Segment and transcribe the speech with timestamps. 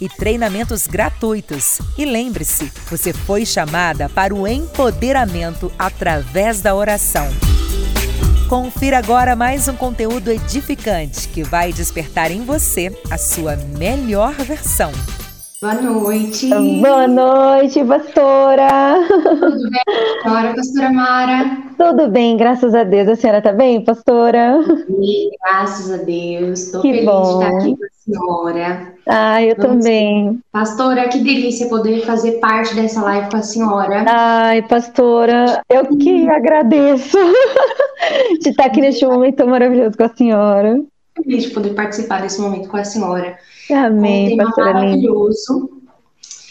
[0.00, 1.80] e treinamentos gratuitos.
[1.96, 7.28] E lembre-se, você foi chamada para o empoderamento através da oração.
[8.48, 14.90] Confira agora mais um conteúdo edificante que vai despertar em você a sua melhor versão.
[15.60, 16.48] Boa noite.
[16.80, 18.94] Boa noite, pastora.
[19.08, 19.82] Tudo bem,
[20.22, 20.54] pastora?
[20.54, 21.56] Pastora Mara?
[21.76, 23.08] Tudo bem, graças a Deus.
[23.08, 24.62] A senhora está bem, pastora?
[24.86, 26.60] Sim, graças a Deus.
[26.60, 27.22] Estou feliz bom.
[27.22, 28.94] de estar aqui com a senhora.
[29.08, 29.84] Ah, eu Vamos...
[29.84, 30.40] também.
[30.52, 34.04] Pastora, que delícia poder fazer parte dessa live com a senhora.
[34.06, 37.18] Ai, pastora, eu que agradeço
[38.40, 40.80] de estar aqui neste momento maravilhoso com a senhora.
[41.16, 43.36] Feliz de poder participar desse momento com a senhora.
[43.70, 45.70] Amém, um tema maravilhoso.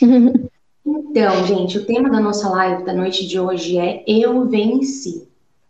[0.88, 5.28] Então, gente, o tema da nossa live da noite de hoje é Eu Venci.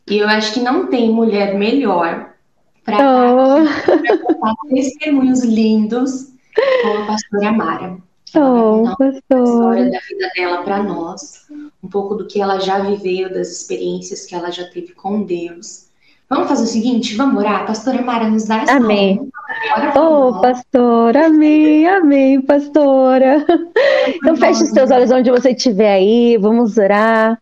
[0.07, 2.33] E eu acho que não tem mulher melhor
[2.83, 4.25] para oh.
[4.25, 6.33] contar testemunhos lindos
[6.83, 7.97] como a pastora Mara.
[8.35, 9.09] Oh, pastora.
[9.09, 11.47] a história da vida dela para nós,
[11.81, 15.86] um pouco do que ela já viveu, das experiências que ela já teve com Deus
[16.29, 17.65] Vamos fazer o seguinte, vamos orar?
[17.65, 19.29] Pastora Mara, nos dá essa Amém.
[19.95, 23.45] Oh, pastora, amém, amém, pastora.
[24.07, 27.39] Então feche os seus olhos onde você estiver aí, vamos orar.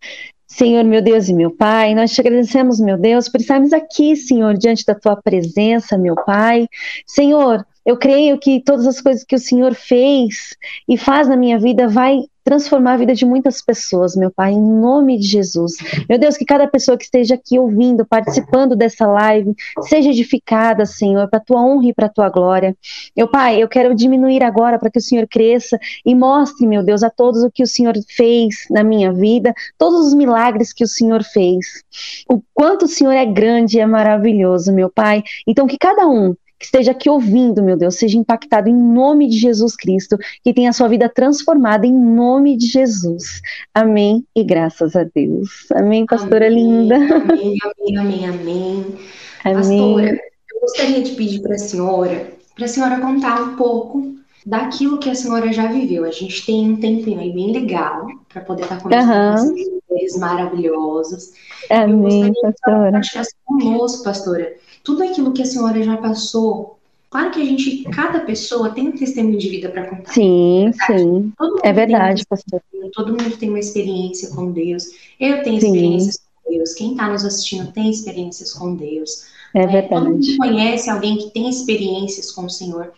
[0.47, 4.56] Senhor, meu Deus e meu Pai, nós te agradecemos, meu Deus, por estarmos aqui, Senhor,
[4.56, 6.67] diante da tua presença, meu Pai.
[7.06, 10.56] Senhor, eu creio que todas as coisas que o Senhor fez
[10.90, 14.62] e faz na minha vida vai transformar a vida de muitas pessoas, meu Pai, em
[14.62, 15.73] nome de Jesus.
[16.07, 21.28] Meu Deus, que cada pessoa que esteja aqui ouvindo, participando dessa live, seja edificada, Senhor,
[21.28, 22.78] para tua honra e para tua glória.
[23.18, 27.02] Meu Pai, eu quero diminuir agora para que o Senhor cresça e mostre, meu Deus,
[27.02, 30.88] a todos o que o Senhor fez na minha vida, todos os milagres que o
[30.88, 31.84] Senhor fez.
[32.29, 35.23] O quanto o Senhor é grande e é maravilhoso, meu Pai.
[35.47, 39.38] Então, que cada um que esteja aqui ouvindo, meu Deus, seja impactado em nome de
[39.38, 43.42] Jesus Cristo, que tenha a sua vida transformada em nome de Jesus.
[43.74, 45.70] Amém e graças a Deus.
[45.74, 46.96] Amém, pastora amém, linda.
[46.96, 48.96] Amém, amém, amém, amém.
[49.44, 50.20] Pastora,
[50.54, 54.16] eu gostaria de pedir para a senhora, para a senhora contar um pouco
[54.46, 56.06] daquilo que a senhora já viveu.
[56.06, 59.54] A gente tem um tempinho aí bem legal para poder estar tá conversando uhum.
[59.54, 61.34] com essas mulheres maravilhosas.
[61.70, 62.98] Amém, pastora.
[63.00, 66.78] Acho conosco, pastora tudo aquilo que a senhora já passou.
[67.09, 70.13] Claro que a gente, cada pessoa tem um testemunho de vida para contar.
[70.13, 71.34] Sim, é sim.
[71.63, 72.62] É verdade, pastor.
[72.94, 74.85] Todo mundo tem uma experiência com Deus.
[75.19, 75.68] Eu tenho sim.
[75.68, 76.73] experiências com Deus.
[76.73, 79.25] Quem está nos assistindo tem experiências com Deus.
[79.53, 80.06] É, é verdade.
[80.06, 82.91] Todo mundo conhece alguém que tem experiências com o Senhor.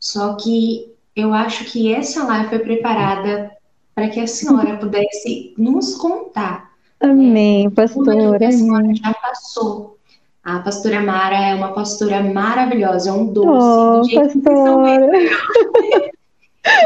[0.00, 3.50] Só que eu acho que essa live foi preparada
[3.94, 6.70] para que a senhora pudesse nos contar.
[6.98, 8.16] Amém, né, pastora.
[8.16, 9.99] Tudo que a senhora já passou
[10.42, 14.16] a pastora Mara é uma pastora maravilhosa, é um doce.
[14.16, 15.10] Oh, do pastora.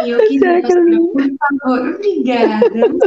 [0.04, 2.64] E eu queria, pastora, por favor, obrigada.
[2.76, 2.98] Eu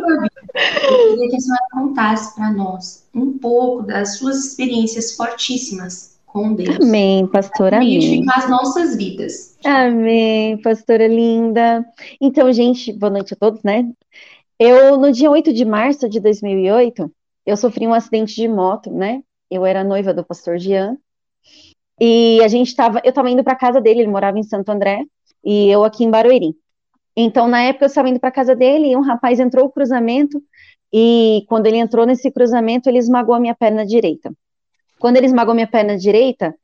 [1.09, 6.77] queria que a senhora contasse para nós um pouco das suas experiências fortíssimas com Deus.
[6.81, 7.77] Amém, pastora.
[7.77, 8.25] Amém.
[8.33, 9.57] as nossas vidas.
[9.63, 11.85] Amém, pastora linda.
[12.21, 13.89] Então, gente, boa noite a todos, né?
[14.59, 17.11] Eu, no dia 8 de março de 2008,
[17.45, 19.21] eu sofri um acidente de moto, né?
[19.49, 20.97] Eu era noiva do pastor Jean,
[21.99, 25.03] e a gente estava, eu estava indo para casa dele, ele morava em Santo André,
[25.43, 26.55] e eu aqui em Barueri.
[27.15, 30.41] Então, na época, eu estava indo para casa dele, e um rapaz entrou no cruzamento,
[30.93, 34.31] e quando ele entrou nesse cruzamento, ele esmagou a minha perna direita.
[34.99, 36.55] Quando ele esmagou minha perna direita,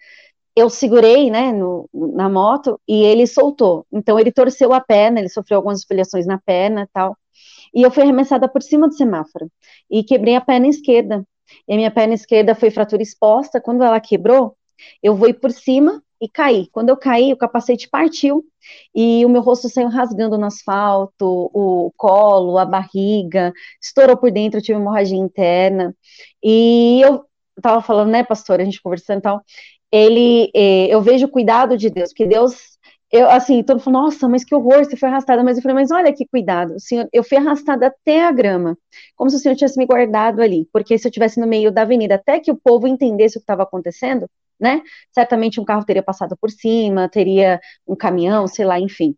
[0.55, 3.85] eu segurei, né, no, na moto, e ele soltou.
[3.91, 7.17] Então, ele torceu a perna, ele sofreu algumas esfoliações na perna tal.
[7.73, 9.49] e eu fui arremessada por cima do semáforo
[9.89, 11.25] e quebrei a perna esquerda.
[11.67, 13.61] E a minha perna esquerda foi fratura exposta.
[13.61, 14.55] Quando ela quebrou,
[15.01, 16.67] eu voei por cima e caí.
[16.71, 18.43] Quando eu caí, o capacete partiu
[18.95, 23.51] e o meu rosto saiu rasgando no asfalto, o colo, a barriga,
[23.81, 25.95] estourou por dentro, eu tive hemorragia interna.
[26.41, 27.25] E eu
[27.61, 29.41] tava falando, né, pastor, a gente conversando e tal,
[29.91, 32.55] ele, eh, eu vejo o cuidado de Deus, que Deus
[33.13, 35.43] eu, assim, todo mundo falou, nossa, mas que horror, você foi arrastada.
[35.43, 38.75] Mas eu falei, mas olha que cuidado, senhor, eu fui arrastada até a grama,
[39.15, 41.83] como se o senhor tivesse me guardado ali, porque se eu tivesse no meio da
[41.83, 44.27] avenida, até que o povo entendesse o que estava acontecendo,
[44.59, 44.81] né,
[45.11, 49.15] certamente um carro teria passado por cima, teria um caminhão, sei lá, enfim.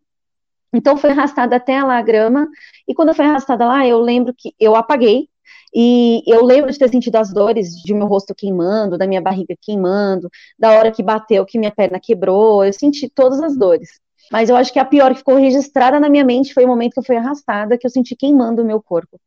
[0.74, 2.46] Então, foi arrastada até lá a grama,
[2.86, 5.28] e quando eu fui arrastada lá, eu lembro que eu apaguei,
[5.74, 9.54] e eu lembro de ter sentido as dores de meu rosto queimando, da minha barriga
[9.60, 10.28] queimando,
[10.58, 14.00] da hora que bateu, que minha perna quebrou, eu senti todas as dores.
[14.30, 16.94] Mas eu acho que a pior que ficou registrada na minha mente foi o momento
[16.94, 19.20] que eu fui arrastada, que eu senti queimando o meu corpo.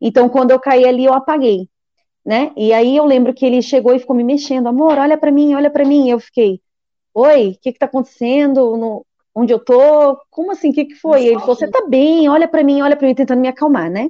[0.00, 1.68] Então, quando eu caí ali, eu apaguei,
[2.24, 2.52] né?
[2.56, 5.54] E aí eu lembro que ele chegou e ficou me mexendo, amor, olha para mim,
[5.54, 6.06] olha para mim.
[6.06, 6.60] E eu fiquei,
[7.14, 8.76] oi, o que que tá acontecendo?
[8.76, 10.18] No, onde eu tô?
[10.30, 10.70] Como assim?
[10.70, 11.26] O que que foi?
[11.26, 12.28] Ele falou, você tá bem?
[12.28, 14.08] Olha para mim, olha para mim, tentando me acalmar, né?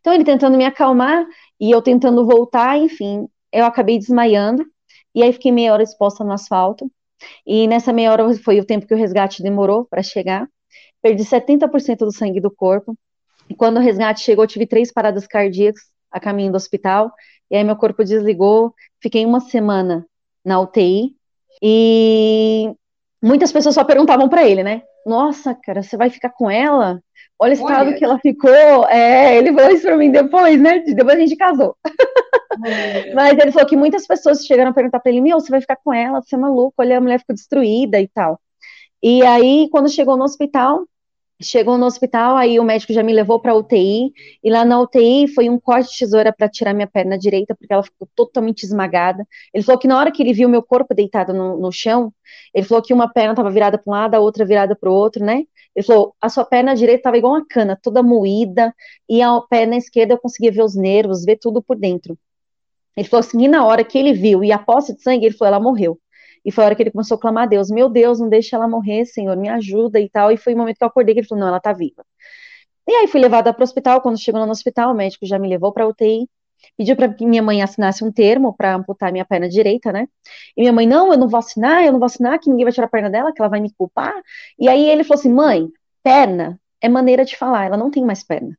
[0.00, 1.26] Então ele tentando me acalmar
[1.60, 4.64] e eu tentando voltar, enfim, eu acabei desmaiando
[5.14, 6.90] e aí fiquei meia hora exposta no asfalto.
[7.46, 10.48] E nessa meia hora foi o tempo que o resgate demorou para chegar.
[11.02, 12.96] Perdi 70% do sangue do corpo.
[13.48, 17.12] E quando o resgate chegou, tive três paradas cardíacas a caminho do hospital.
[17.50, 18.74] E aí meu corpo desligou.
[19.00, 20.06] Fiquei uma semana
[20.44, 21.16] na UTI.
[21.62, 22.72] E
[23.22, 24.82] muitas pessoas só perguntavam para ele, né?
[25.08, 27.00] Nossa, cara, você vai ficar com ela?
[27.38, 28.50] Olha o estado que ela ficou.
[28.88, 30.80] É, ele falou isso pra mim depois, né?
[30.80, 31.76] Depois a gente casou.
[33.14, 35.76] Mas ele falou que muitas pessoas chegaram a perguntar pra ele: Meu, você vai ficar
[35.76, 36.20] com ela?
[36.20, 36.74] Você é maluco?
[36.78, 38.40] Olha, a mulher ficou destruída e tal.
[39.02, 40.84] E aí, quando chegou no hospital,
[41.40, 44.12] chegou no hospital, aí o médico já me levou para UTI,
[44.42, 47.72] e lá na UTI foi um corte de tesoura para tirar minha perna direita, porque
[47.72, 49.26] ela ficou totalmente esmagada.
[49.54, 52.12] Ele falou que na hora que ele viu meu corpo deitado no, no chão,
[52.52, 54.92] ele falou que uma perna estava virada para um lado, a outra virada para o
[54.92, 55.44] outro, né?
[55.74, 58.74] Ele falou: a sua perna direita estava igual uma cana, toda moída,
[59.08, 62.18] e a perna esquerda eu conseguia ver os nervos, ver tudo por dentro.
[62.96, 65.36] Ele falou assim: e na hora que ele viu e a posse de sangue, ele
[65.36, 65.98] falou: ela morreu.
[66.44, 68.54] E foi a hora que ele começou a clamar a Deus: Meu Deus, não deixe
[68.54, 70.32] ela morrer, Senhor, me ajuda e tal.
[70.32, 72.04] E foi o momento que eu acordei que ele falou: Não, ela tá viva.
[72.86, 74.00] E aí fui levada para o hospital.
[74.00, 76.28] Quando chegou no hospital, o médico já me levou para UTI
[76.76, 80.08] pediu para que minha mãe assinasse um termo para amputar minha perna direita, né?
[80.56, 82.72] E minha mãe, não, eu não vou assinar, eu não vou assinar, que ninguém vai
[82.72, 84.14] tirar a perna dela, que ela vai me culpar.
[84.58, 85.68] E aí ele falou assim: mãe,
[86.02, 88.56] perna é maneira de falar, ela não tem mais perna.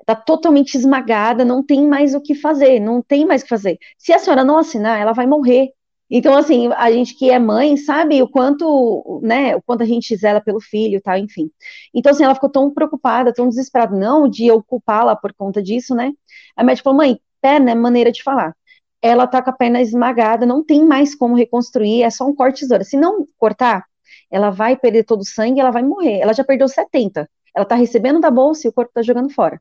[0.00, 3.78] Está totalmente esmagada, não tem mais o que fazer, não tem mais o que fazer.
[3.98, 5.72] Se a senhora não assinar, ela vai morrer.
[6.10, 10.16] Então, assim, a gente que é mãe sabe o quanto, né, o quanto a gente
[10.16, 11.50] zela pelo filho, tal, enfim.
[11.92, 15.94] Então, assim, ela ficou tão preocupada, tão desesperada, não de eu culpá-la por conta disso,
[15.94, 16.12] né?
[16.56, 18.54] A médica falou, mãe, perna é maneira de falar.
[19.02, 22.60] Ela tá com a perna esmagada, não tem mais como reconstruir, é só um corte
[22.60, 22.84] tesoura.
[22.84, 23.84] Se não cortar,
[24.30, 26.20] ela vai perder todo o sangue, ela vai morrer.
[26.20, 27.28] Ela já perdeu 70.
[27.54, 29.60] Ela tá recebendo da bolsa e o corpo tá jogando fora.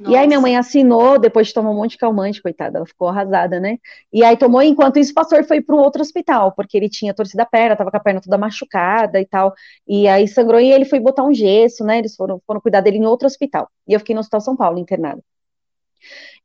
[0.00, 0.12] Nossa.
[0.12, 3.08] E aí minha mãe assinou, depois de tomar um monte de calmante, coitada, ela ficou
[3.08, 3.78] arrasada, né?
[4.12, 7.12] E aí tomou, enquanto isso o pastor foi para um outro hospital, porque ele tinha
[7.12, 9.52] torcido a perna, tava com a perna toda machucada e tal,
[9.86, 11.98] e aí sangrou e ele foi botar um gesso, né?
[11.98, 13.68] Eles foram, foram cuidar dele em outro hospital.
[13.86, 15.22] E eu fiquei no Hospital São Paulo, internada.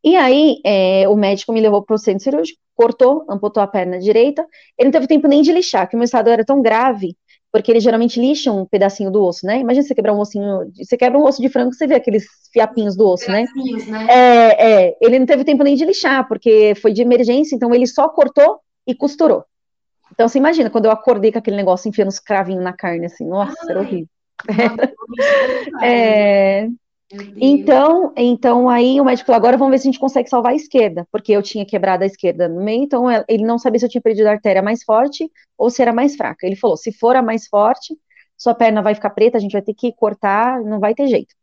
[0.04, 4.00] E aí, é, o médico me levou para o centro cirúrgico, cortou, amputou a perna
[4.00, 4.46] direita.
[4.78, 7.16] Ele não teve tempo nem de lixar, que o meu estado era tão grave
[7.54, 9.60] porque eles geralmente lixam um pedacinho do osso, né?
[9.60, 12.96] Imagina você quebrar um ossinho, você quebra um osso de frango, você vê aqueles fiapinhos
[12.98, 13.46] do osso, né?
[13.88, 14.08] né?
[14.10, 17.86] É, é, ele não teve tempo nem de lixar, porque foi de emergência, então ele
[17.86, 19.46] só cortou e costurou.
[20.12, 23.28] Então você imagina, quando eu acordei com aquele negócio enfiando os cravinhos na carne, assim,
[23.28, 24.10] nossa, Ai, era horrível.
[25.84, 26.68] é,
[27.36, 30.56] então, então aí o médico falou, agora vamos ver se a gente consegue salvar a
[30.56, 33.90] esquerda, porque eu tinha quebrado a esquerda no meio, então ele não sabia se eu
[33.90, 36.46] tinha perdido a artéria mais forte ou se era mais fraca.
[36.46, 37.96] Ele falou, se for a mais forte,
[38.38, 41.36] sua perna vai ficar preta, a gente vai ter que cortar, não vai ter jeito.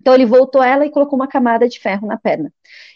[0.00, 2.52] Então ele voltou ela e colocou uma camada de ferro na perna.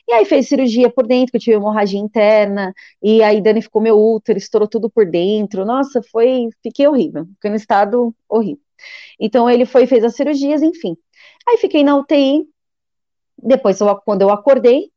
[0.07, 3.99] E aí fez cirurgia por dentro, que eu tive hemorragia interna, e aí danificou meu
[3.99, 5.65] útero, estourou tudo por dentro.
[5.65, 8.63] Nossa, foi, fiquei horrível, fiquei no estado horrível.
[9.19, 10.97] Então ele foi fez as cirurgias, enfim.
[11.49, 12.47] Aí fiquei na UTI.
[13.43, 14.91] Depois, eu, quando eu acordei,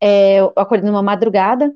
[0.00, 1.74] é, eu acordei numa madrugada.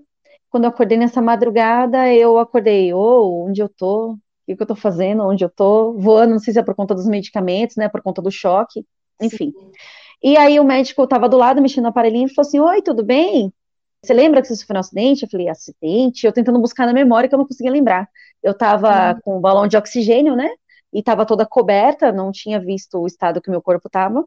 [0.51, 4.13] Quando eu acordei nessa madrugada, eu acordei, oh, onde eu tô?
[4.13, 4.19] O
[4.57, 5.23] que, eu tô fazendo?
[5.23, 5.93] Onde eu tô?
[5.93, 7.89] Voando, não sei se é por conta dos medicamentos, né?
[7.89, 8.85] Por conta do choque,
[9.21, 9.53] enfim.
[9.53, 9.73] Sim.
[10.23, 13.05] E aí o médico estava do lado, mexendo no aparelhinho, e falou assim: Oi, tudo
[13.05, 13.53] bem?
[14.03, 15.23] Você lembra que você sofreu um acidente?
[15.23, 16.27] Eu falei, acidente?
[16.27, 18.09] Eu tentando buscar na memória que eu não conseguia lembrar.
[18.43, 20.49] Eu estava com um balão de oxigênio, né?
[20.93, 24.25] E estava toda coberta, não tinha visto o estado que meu corpo estava.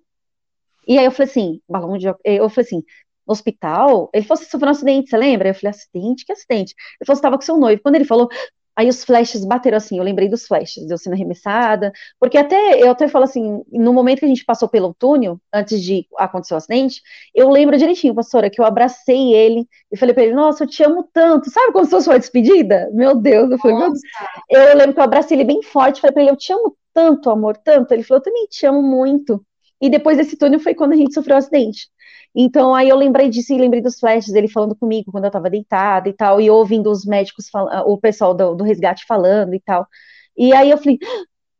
[0.88, 2.84] E aí eu falei assim, balão de eu falei assim,
[3.26, 5.50] no hospital, ele falou, você sofreu um acidente, você lembra?
[5.50, 6.26] Eu falei, acidente?
[6.26, 6.76] Que acidente?
[7.00, 7.82] Ele falou, você estava com seu noivo.
[7.82, 8.30] Quando ele falou,
[8.76, 12.90] Aí os flashes bateram assim, eu lembrei dos flashes, eu sendo arremessada, porque até, eu
[12.90, 16.58] até falo assim, no momento que a gente passou pelo túnel, antes de acontecer o
[16.58, 17.02] acidente,
[17.36, 20.84] eu lembro direitinho, pastora, que eu abracei ele e falei pra ele, nossa, eu te
[20.84, 22.90] amo tanto, sabe como se fosse uma despedida?
[22.94, 23.92] Meu Deus, eu falei, nossa.
[23.92, 24.02] meu
[24.50, 24.72] Deus.
[24.72, 27.30] Eu lembro que eu abracei ele bem forte, falei pra ele, eu te amo tanto,
[27.30, 29.44] amor, tanto, ele falou, eu também te amo muito,
[29.82, 31.88] e depois desse túnel foi quando a gente sofreu o acidente.
[32.36, 35.50] Então, aí eu lembrei disso e lembrei dos flashes dele falando comigo quando eu tava
[35.50, 37.46] deitada e tal, e ouvindo os médicos,
[37.86, 39.88] o pessoal do, do resgate falando e tal.
[40.36, 40.98] E aí eu falei,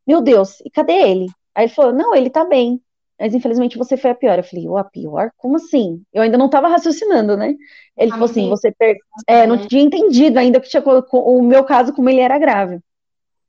[0.06, 1.26] meu Deus, e cadê ele?
[1.54, 2.80] Aí ele falou, não, ele tá bem.
[3.18, 4.38] Mas infelizmente você foi a pior.
[4.38, 5.30] Eu falei, o a pior?
[5.36, 6.02] Como assim?
[6.12, 7.54] Eu ainda não tava raciocinando, né?
[7.96, 8.96] Ele ah, falou assim, você per...
[9.28, 12.80] é, não tinha entendido ainda que tinha o meu caso como ele era grave.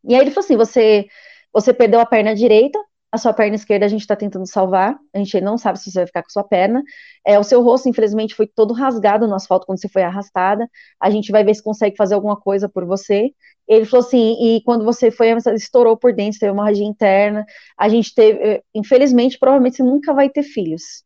[0.03, 1.07] E aí ele falou assim, você
[1.51, 2.77] você perdeu a perna direita,
[3.15, 6.00] a sua perna esquerda a gente está tentando salvar, a gente não sabe se você
[6.00, 6.84] vai ficar com a sua perna.
[7.25, 10.69] É, o seu rosto, infelizmente, foi todo rasgado no asfalto quando você foi arrastada.
[11.00, 13.31] A gente vai ver se consegue fazer alguma coisa por você.
[13.67, 17.45] Ele falou assim, e quando você foi, estourou por dentro, teve uma hemorragia interna.
[17.77, 21.03] A gente teve, eh, infelizmente, provavelmente você nunca vai ter filhos.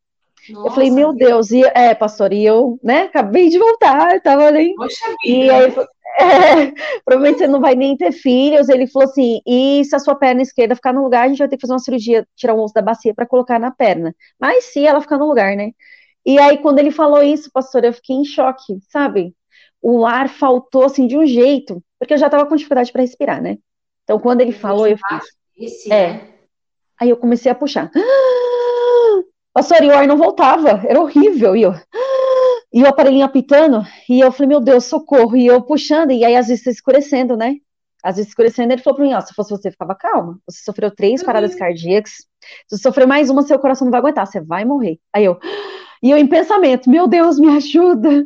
[0.50, 4.50] Nossa, eu falei, meu Deus, e, é, pastor, e eu, né, acabei de voltar, tava
[4.52, 4.74] nem.
[4.76, 5.74] Poxa e aí,
[6.20, 6.74] é,
[7.06, 8.70] provavelmente você não vai nem ter filhos.
[8.70, 11.48] Ele falou assim: e se a sua perna esquerda ficar no lugar, a gente vai
[11.48, 14.16] ter que fazer uma cirurgia, tirar o osso da bacia para colocar na perna.
[14.40, 15.72] Mas se ela ficar no lugar, né?
[16.26, 19.34] E aí, quando ele falou isso, pastor, eu fiquei em choque, sabe?
[19.82, 23.42] O ar faltou assim de um jeito, porque eu já tava com dificuldade para respirar,
[23.42, 23.58] né?
[24.04, 25.66] Então, quando ele falou, eu fiquei.
[25.66, 26.14] Esse, é.
[26.14, 26.30] Né?
[27.00, 27.90] Aí eu comecei a puxar.
[29.54, 31.56] Pastor, e o ar não voltava, era horrível.
[31.56, 31.74] E eu,
[32.72, 36.36] e o aparelhinho apitando, e eu falei, meu Deus, socorro, e eu puxando, e aí
[36.36, 37.56] às vezes escurecendo, né?
[38.04, 40.40] Às vezes escurecendo, ele falou pra mim, ó, se fosse você, ficava calma.
[40.48, 41.60] Você sofreu três paradas uhum.
[41.60, 45.00] cardíacas, se você sofrer mais uma, seu coração não vai aguentar, você vai morrer.
[45.12, 45.38] Aí eu,
[46.02, 48.26] e eu em pensamento, meu Deus, me ajuda.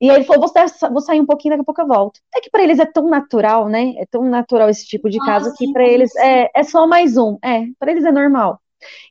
[0.00, 2.20] E aí ele falou, vou, vou sair um pouquinho, daqui a pouco eu volto.
[2.34, 3.94] É que para eles é tão natural, né?
[3.96, 7.38] É tão natural esse tipo de caso que para eles é, é só mais um.
[7.42, 8.60] É, para eles é normal.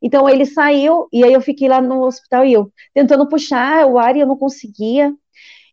[0.02, 3.98] Então ele saiu e aí eu fiquei lá no hospital e eu tentando puxar o
[3.98, 5.14] ar e eu não conseguia.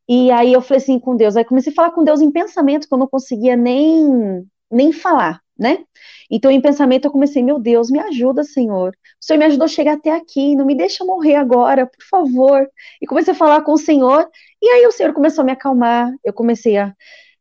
[0.09, 2.87] E aí eu falei assim com Deus, aí comecei a falar com Deus em pensamento
[2.89, 5.85] que eu não conseguia nem nem falar, né?
[6.31, 8.91] Então em pensamento eu comecei, meu Deus, me ajuda, Senhor.
[9.21, 12.69] O Senhor me ajudou a chegar até aqui, não me deixa morrer agora, por favor.
[13.01, 14.29] E comecei a falar com o Senhor,
[14.61, 16.95] e aí o Senhor começou a me acalmar, eu comecei a,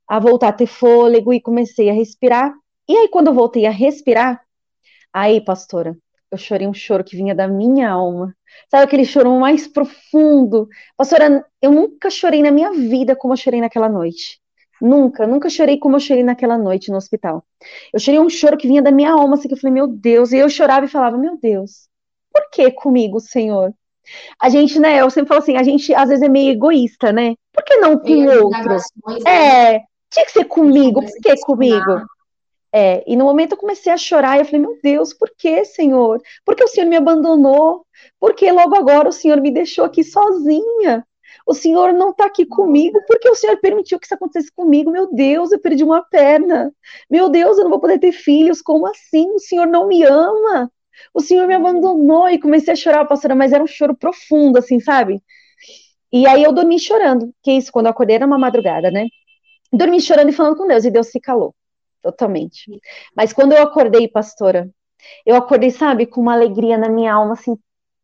[0.07, 2.53] a voltar a ter fôlego e comecei a respirar.
[2.87, 4.41] E aí quando eu voltei a respirar,
[5.13, 5.97] aí, pastora,
[6.33, 8.35] eu chorei um choro que vinha da minha alma.
[8.69, 10.67] Sabe aquele choro mais profundo?
[10.97, 14.39] Pastora, eu nunca chorei na minha vida como eu chorei naquela noite.
[14.81, 17.45] Nunca, nunca chorei como eu chorei naquela noite no hospital.
[17.93, 20.31] Eu chorei um choro que vinha da minha alma, assim, que eu falei, meu Deus,
[20.31, 21.87] e eu chorava e falava, meu Deus,
[22.33, 23.71] por que comigo, Senhor?
[24.41, 27.35] A gente, né, eu sempre falo assim, a gente às vezes é meio egoísta, né?
[27.53, 28.77] Por que não com o outro?
[29.25, 32.01] É, tinha que ser comigo, por que comigo?
[32.75, 35.63] É, e no momento eu comecei a chorar, e eu falei, meu Deus, por que,
[35.63, 36.19] Senhor?
[36.43, 37.85] Por que o Senhor me abandonou?
[38.19, 41.05] Por que logo agora o Senhor me deixou aqui sozinha?
[41.45, 44.89] O Senhor não está aqui comigo, porque o Senhor permitiu que isso acontecesse comigo.
[44.89, 46.73] Meu Deus, eu perdi uma perna.
[47.09, 48.61] Meu Deus, eu não vou poder ter filhos.
[48.61, 49.29] Como assim?
[49.31, 50.71] O Senhor não me ama.
[51.13, 52.29] O Senhor me abandonou.
[52.29, 55.21] E comecei a chorar, pastora, mas era um choro profundo, assim, sabe?
[56.11, 59.07] E aí eu dormi chorando, que isso, quando eu acordei era uma madrugada, né?
[59.71, 61.53] Dormi chorando e falando com Deus, e Deus se calou
[62.03, 62.69] totalmente.
[63.15, 64.69] Mas quando eu acordei, pastora,
[65.25, 67.57] eu acordei, sabe, com uma alegria na minha alma, assim,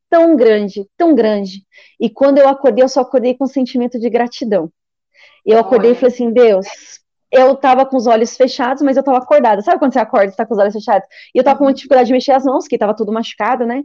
[0.10, 1.64] tão grande, tão grande.
[2.00, 4.72] E quando eu acordei, eu só acordei com um sentimento de gratidão.
[5.46, 6.68] Eu acordei e falei assim, Deus,
[7.32, 9.62] eu tava com os olhos fechados, mas eu tava acordada.
[9.62, 11.08] Sabe quando você acorda e tá com os olhos fechados?
[11.34, 13.84] E eu tava com uma dificuldade de mexer as mãos, que tava tudo machucado, né?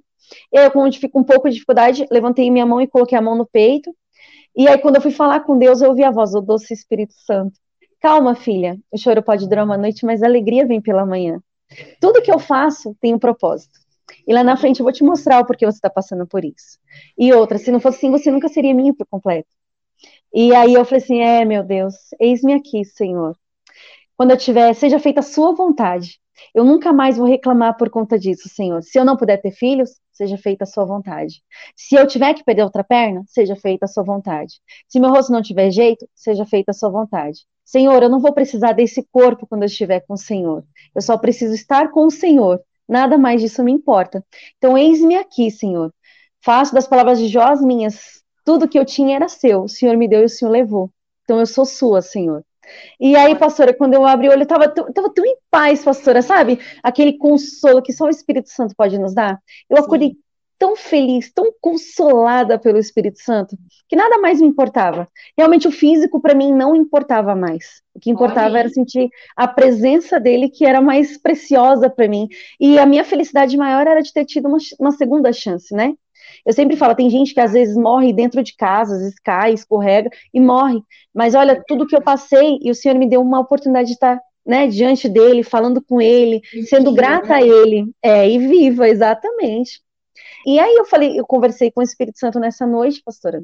[0.53, 0.89] E aí, com
[1.21, 3.95] um pouco de dificuldade, levantei minha mão e coloquei a mão no peito.
[4.57, 7.15] E aí, quando eu fui falar com Deus, eu ouvi a voz do doce Espírito
[7.27, 7.59] Santo.
[8.05, 11.41] Calma, filha, o choro pode durar uma noite, mas a alegria vem pela manhã.
[11.99, 13.79] Tudo que eu faço tem um propósito.
[14.29, 16.79] E lá na frente eu vou te mostrar o porquê você está passando por isso.
[17.17, 19.49] E outra, se não fosse assim, você nunca seria minha por completo.
[20.35, 23.35] E aí eu falei assim: é, meu Deus, eis-me aqui, Senhor.
[24.19, 26.21] Quando eu tiver, seja feita a sua vontade.
[26.55, 28.83] Eu nunca mais vou reclamar por conta disso, Senhor.
[28.83, 31.43] Se eu não puder ter filhos, seja feita a sua vontade.
[31.75, 34.61] Se eu tiver que perder outra perna, seja feita a sua vontade.
[34.89, 37.47] Se meu rosto não tiver jeito, seja feita a sua vontade.
[37.65, 40.65] Senhor, eu não vou precisar desse corpo quando eu estiver com o Senhor.
[40.95, 42.61] Eu só preciso estar com o Senhor.
[42.89, 44.25] Nada mais disso me importa.
[44.59, 45.93] Então, eis-me aqui, Senhor.
[46.43, 48.23] Faço das palavras de Jó as minhas.
[48.45, 49.63] Tudo que eu tinha era seu.
[49.63, 50.91] O Senhor me deu e o Senhor levou.
[51.25, 52.45] Então, eu sou sua, Senhor.
[53.01, 56.23] E aí, pastora, quando eu abri o olho, eu tava, tava tão em paz, pastora,
[56.23, 56.59] sabe?
[56.83, 59.39] Aquele consolo que só o Espírito Santo pode nos dar.
[59.69, 60.17] Eu acordei
[60.59, 63.57] tão feliz, tão consolada pelo Espírito Santo,
[63.89, 65.09] que nada mais me importava.
[65.37, 67.83] Realmente o físico para mim não importava mais.
[67.95, 68.61] O que importava Olha.
[68.61, 72.29] era sentir a presença dele, que era mais preciosa para mim.
[72.59, 75.95] E a minha felicidade maior era de ter tido uma, uma segunda chance, né?
[76.45, 79.53] Eu sempre falo, tem gente que às vezes morre dentro de casa, às vezes cai,
[79.53, 80.81] escorrega e morre.
[81.15, 84.21] Mas olha, tudo que eu passei e o Senhor me deu uma oportunidade de estar
[84.47, 87.87] né, diante dele, falando com ele, sendo grata a ele.
[88.03, 89.81] É, e viva, exatamente.
[90.47, 93.43] E aí eu falei, eu conversei com o Espírito Santo nessa noite, pastora.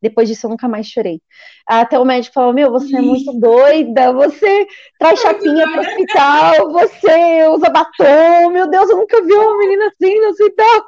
[0.00, 1.20] Depois disso eu nunca mais chorei.
[1.66, 4.66] Até o médico falou: Meu, você é muito doida, você
[4.98, 10.20] traz chapinha pro hospital, você usa batom, meu Deus, eu nunca vi uma menina assim
[10.20, 10.84] no hospital.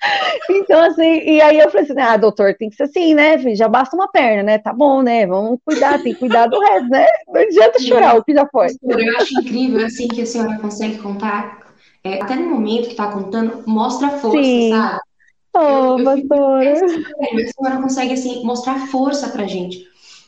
[0.50, 3.36] então, assim, e aí eu falei assim: Ah, doutor, tem que ser assim, né?
[3.56, 4.58] Já basta uma perna, né?
[4.58, 5.26] Tá bom, né?
[5.26, 7.06] Vamos cuidar, tem que cuidar do resto, né?
[7.26, 8.68] Não adianta chorar, o que já foi.
[8.82, 11.65] Eu acho incrível, assim, que a senhora consegue contar
[12.06, 14.70] é, até no momento que está contando, mostra força, Sim.
[14.70, 15.00] sabe?
[15.54, 16.72] Oh, pastora.
[16.72, 19.86] A senhora consegue, assim, mostrar força pra gente.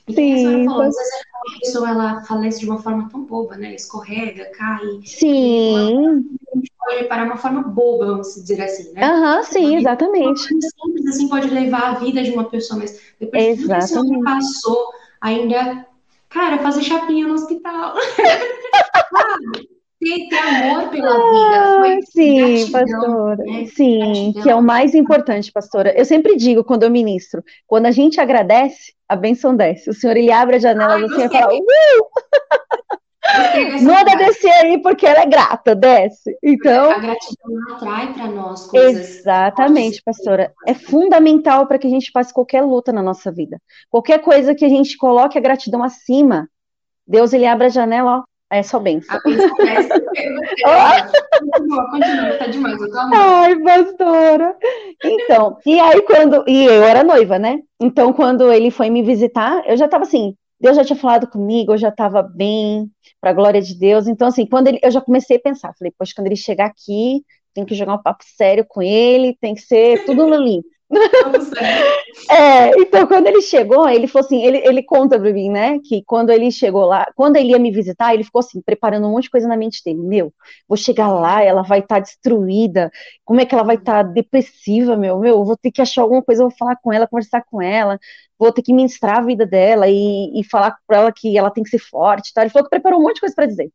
[0.09, 3.25] E Sim, a senhora falou, às vezes a pessoa ela falece de uma forma tão
[3.25, 3.75] boba, né?
[3.75, 5.01] Escorrega, cai.
[5.05, 6.25] Sim.
[6.51, 9.05] A gente pode reparar uma forma boba, vamos dizer assim, né?
[9.05, 10.41] Aham, sim, exatamente.
[10.41, 14.09] Simples assim pode levar a vida de uma pessoa, mas depois exatamente.
[14.09, 14.87] que você passou,
[15.21, 15.87] ainda,
[16.31, 17.95] cara, fazer chapinha no hospital.
[20.01, 21.79] ter, ter amor pela vida.
[21.81, 23.45] Foi sim, gratidão, pastora.
[23.45, 23.67] Né?
[23.67, 24.43] Sim, gratidão.
[24.43, 25.99] que é o mais importante, pastora.
[25.99, 29.91] Eu sempre digo quando eu ministro, quando a gente agradece, a bênção desce.
[29.91, 31.59] O Senhor ele abre a janela Ai, assim e fala, uh!
[33.83, 36.37] Não descer aí porque ela é grata, desce.
[36.43, 39.19] Então, a gratidão atrai para nós coisas.
[39.19, 40.53] Exatamente, pastora.
[40.67, 43.61] É fundamental para que a gente passe qualquer luta na nossa vida.
[43.91, 46.49] Qualquer coisa que a gente coloque a gratidão acima,
[47.07, 49.17] Deus ele abre a janela, ó, é só benção.
[49.17, 50.01] A benção
[51.53, 53.17] continua, continua, tá demais, eu tô amando.
[53.17, 54.57] Ai, pastora.
[55.05, 56.45] Então, e aí quando.
[56.49, 57.61] E eu era noiva, né?
[57.81, 60.35] Então, quando ele foi me visitar, eu já tava assim.
[60.61, 64.09] Deus já tinha falado comigo, eu já estava bem, para a glória de Deus.
[64.09, 67.23] Então, assim, quando ele, eu já comecei a pensar, falei, poxa, quando ele chegar aqui,
[67.55, 70.69] tem que jogar um papo sério com ele, tem que ser tudo no limpo.
[72.31, 76.03] É, então quando ele chegou, ele falou assim, ele, ele conta pra mim, né, que
[76.05, 79.25] quando ele chegou lá, quando ele ia me visitar, ele ficou assim, preparando um monte
[79.25, 80.33] de coisa na mente dele, meu,
[80.67, 82.91] vou chegar lá, ela vai estar tá destruída,
[83.25, 86.23] como é que ela vai estar tá depressiva, meu, meu, vou ter que achar alguma
[86.23, 87.99] coisa, vou falar com ela, conversar com ela,
[88.39, 91.65] vou ter que ministrar a vida dela e, e falar para ela que ela tem
[91.65, 92.43] que ser forte, tá?
[92.43, 93.71] Ele falou que preparou um monte de coisa para dizer.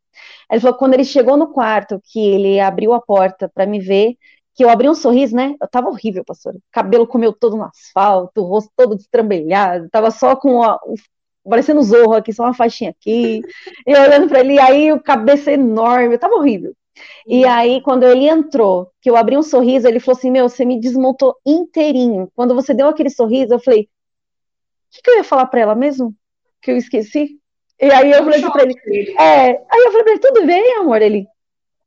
[0.49, 3.79] Ele falou que quando ele chegou no quarto, que ele abriu a porta para me
[3.79, 4.15] ver,
[4.55, 5.55] que eu abri um sorriso, né?
[5.59, 6.55] Eu tava horrível, pastor.
[6.71, 10.95] Cabelo comeu todo no asfalto, o rosto todo destrambelhado, tava só com a, o,
[11.49, 13.41] parecendo zorro aqui, só uma faixinha aqui.
[13.87, 16.75] e olhando para ele, aí o cabeça enorme, eu tava horrível.
[17.25, 20.63] E aí, quando ele entrou, que eu abri um sorriso, ele falou assim: Meu, você
[20.63, 22.31] me desmontou inteirinho.
[22.35, 23.87] Quando você deu aquele sorriso, eu falei: O
[24.91, 26.15] que, que eu ia falar para ela mesmo?
[26.61, 27.39] Que eu esqueci?
[27.81, 28.75] E aí eu falei assim pra ele:
[29.19, 29.49] É.
[29.49, 31.01] Aí eu falei pra ele: Tudo bem, amor?
[31.01, 31.25] Ele: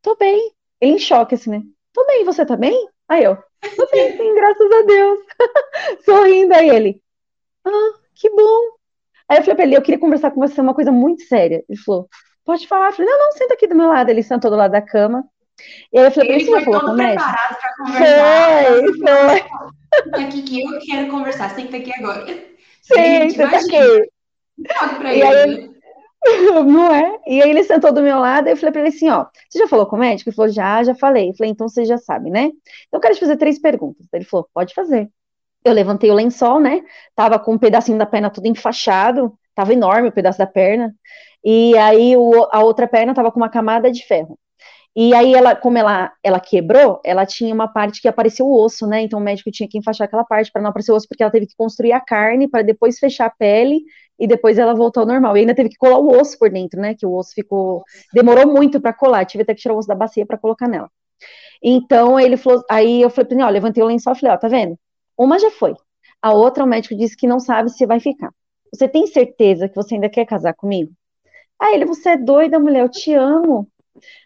[0.02, 0.50] Tô bem.
[0.80, 1.62] Ele em choque, assim, né?
[1.96, 2.90] Tô bem, você tá bem?
[3.08, 3.38] Aí eu,
[3.74, 5.18] tô bem, sim, graças a Deus.
[6.04, 7.00] Sorrindo aí ele.
[7.66, 8.60] Ah, que bom.
[9.26, 11.64] Aí eu falei pra ele, eu queria conversar com você uma coisa muito séria.
[11.66, 12.06] Ele falou,
[12.44, 12.88] pode falar.
[12.88, 14.10] Eu falei, não, não, senta aqui do meu lado.
[14.10, 15.24] Ele sentou do lado da cama.
[15.90, 18.66] E aí eu falei, ele foi falou todo preparado pra conversar.
[18.66, 20.22] Foi, foi.
[20.22, 22.26] aqui que eu quero conversar, senta aqui agora.
[22.82, 24.10] Sim, senta aqui.
[24.98, 25.24] Pra e ele.
[25.24, 25.75] aí,
[26.66, 27.18] Não é?
[27.26, 29.58] E aí ele sentou do meu lado e eu falei para ele assim, ó, você
[29.58, 30.28] já falou com o médico?
[30.30, 31.30] Ele falou, já, já falei.
[31.30, 32.44] Eu falei, então você já sabe, né?
[32.46, 34.06] Então eu quero te fazer três perguntas.
[34.12, 35.08] Ele falou, pode fazer.
[35.64, 36.82] Eu levantei o lençol, né?
[37.14, 40.94] Tava com um pedacinho da perna tudo enfaixado, tava enorme o pedaço da perna.
[41.44, 44.38] E aí o, a outra perna tava com uma camada de ferro.
[44.96, 48.86] E aí ela, como ela, ela quebrou, ela tinha uma parte que apareceu o osso,
[48.86, 49.02] né?
[49.02, 51.32] Então o médico tinha que enfaixar aquela parte para não aparecer o osso, porque ela
[51.32, 53.82] teve que construir a carne para depois fechar a pele
[54.18, 55.36] e depois ela voltou ao normal.
[55.36, 56.94] E ainda teve que colar o osso por dentro, né?
[56.94, 57.84] Que o osso ficou.
[58.12, 60.90] Demorou muito para colar, tive até que tirar o osso da bacia para colocar nela.
[61.62, 62.64] Então ele falou.
[62.70, 64.78] Aí eu falei pra ele: ó, levantei o lençol e falei: ó, tá vendo?
[65.18, 65.74] Uma já foi.
[66.22, 68.32] A outra, o médico disse que não sabe se vai ficar.
[68.72, 70.92] Você tem certeza que você ainda quer casar comigo?
[71.60, 73.68] Aí ele, você é doida, mulher, eu te amo.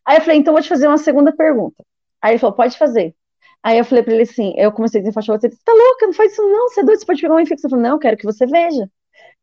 [0.04, 1.84] Aí eu falei, então vou te fazer uma segunda pergunta.
[2.20, 3.14] Aí ele falou, pode fazer.
[3.62, 6.14] Aí eu falei pra ele assim, eu comecei a desenfaixar você, disse, tá louca, não
[6.14, 7.68] faz isso não, você é doido, você pode pegar uma infecção.
[7.68, 8.90] Eu falei, não, eu quero que você veja.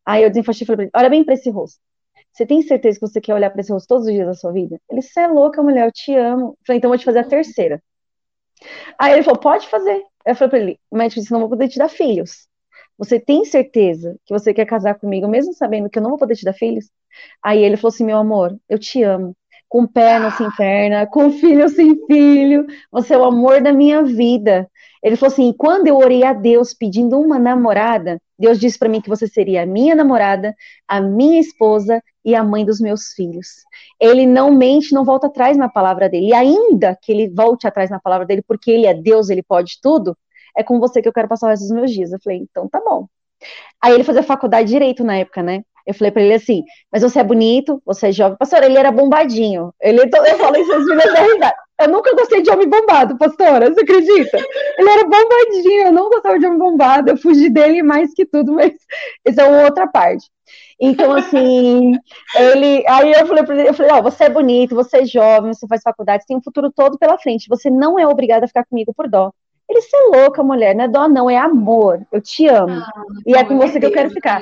[0.07, 1.79] Aí eu desenfaixei e falei pra ele, olha bem pra esse rosto.
[2.31, 4.53] Você tem certeza que você quer olhar para esse rosto todos os dias da sua
[4.53, 4.79] vida?
[4.89, 6.51] Ele, você é louca, mulher, eu te amo.
[6.51, 7.83] Eu falei, então eu vou te fazer a terceira.
[8.97, 10.01] Aí ele falou, pode fazer.
[10.25, 12.47] Eu falei pra ele, o médico disse, não vou poder te dar filhos.
[12.97, 16.35] Você tem certeza que você quer casar comigo, mesmo sabendo que eu não vou poder
[16.35, 16.89] te dar filhos?
[17.43, 19.35] Aí ele falou assim, meu amor, eu te amo.
[19.67, 24.69] Com perna sem perna, com filho sem filho, você é o amor da minha vida.
[25.03, 29.01] Ele falou assim: quando eu orei a Deus pedindo uma namorada, Deus disse para mim
[29.01, 30.55] que você seria a minha namorada,
[30.87, 33.47] a minha esposa e a mãe dos meus filhos.
[33.99, 36.27] Ele não mente, não volta atrás na palavra dele.
[36.27, 39.79] E ainda que ele volte atrás na palavra dele, porque ele é Deus, ele pode
[39.81, 40.15] tudo,
[40.55, 42.11] é com você que eu quero passar o resto dos meus dias.
[42.11, 43.07] Eu falei, então tá bom.
[43.81, 45.63] Aí ele fazia faculdade de direito na época, né?
[45.87, 48.37] Eu falei para ele assim, mas você é bonito, você é jovem.
[48.37, 49.73] Pastor, ele era bombadinho.
[49.81, 51.55] Ele, eu falo isso às vezes da realidade.
[51.79, 54.37] Eu nunca gostei de homem bombado, pastora, você acredita?
[54.77, 58.51] Ele era bombadinho, eu não gostava de homem bombado, eu fugi dele mais que tudo,
[58.51, 58.71] mas
[59.25, 60.27] isso é uma outra parte.
[60.79, 61.93] Então, assim,
[62.35, 62.83] ele.
[62.87, 65.53] Aí eu falei para ele, eu falei, ó, oh, você é bonito, você é jovem,
[65.53, 67.49] você faz faculdade, você tem um futuro todo pela frente.
[67.49, 69.31] Você não é obrigada a ficar comigo por dó.
[69.69, 72.01] Ele, você é louca, mulher, não é dó, não, é amor.
[72.11, 72.73] Eu te amo.
[72.73, 74.41] Ah, e é com você que eu quero ficar.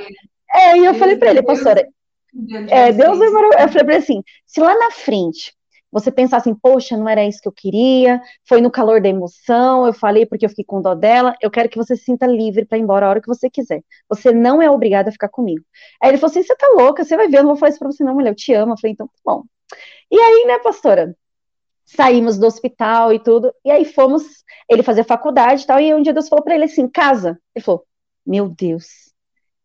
[0.56, 1.88] É, e eu falei para ele, pastora,
[2.70, 3.60] é, Deus é maravilhoso.
[3.60, 5.54] Eu falei para ele assim: se lá na frente
[5.92, 9.88] você pensar assim, poxa, não era isso que eu queria, foi no calor da emoção,
[9.88, 12.66] eu falei porque eu fiquei com dó dela, eu quero que você se sinta livre
[12.66, 13.82] para ir embora a hora que você quiser.
[14.10, 15.64] Você não é obrigada a ficar comigo.
[16.02, 17.80] Aí ele falou assim: você tá louca, você vai ver, eu não vou falar isso
[17.80, 18.74] pra você, não, mulher, eu te amo.
[18.74, 19.44] Eu falei, então tá bom.
[20.12, 21.16] E aí, né, pastora?
[21.86, 24.24] Saímos do hospital e tudo, e aí fomos,
[24.70, 27.40] ele fazer faculdade e tal, e um dia Deus falou para ele assim: casa.
[27.56, 27.86] Ele falou:
[28.26, 29.05] meu Deus,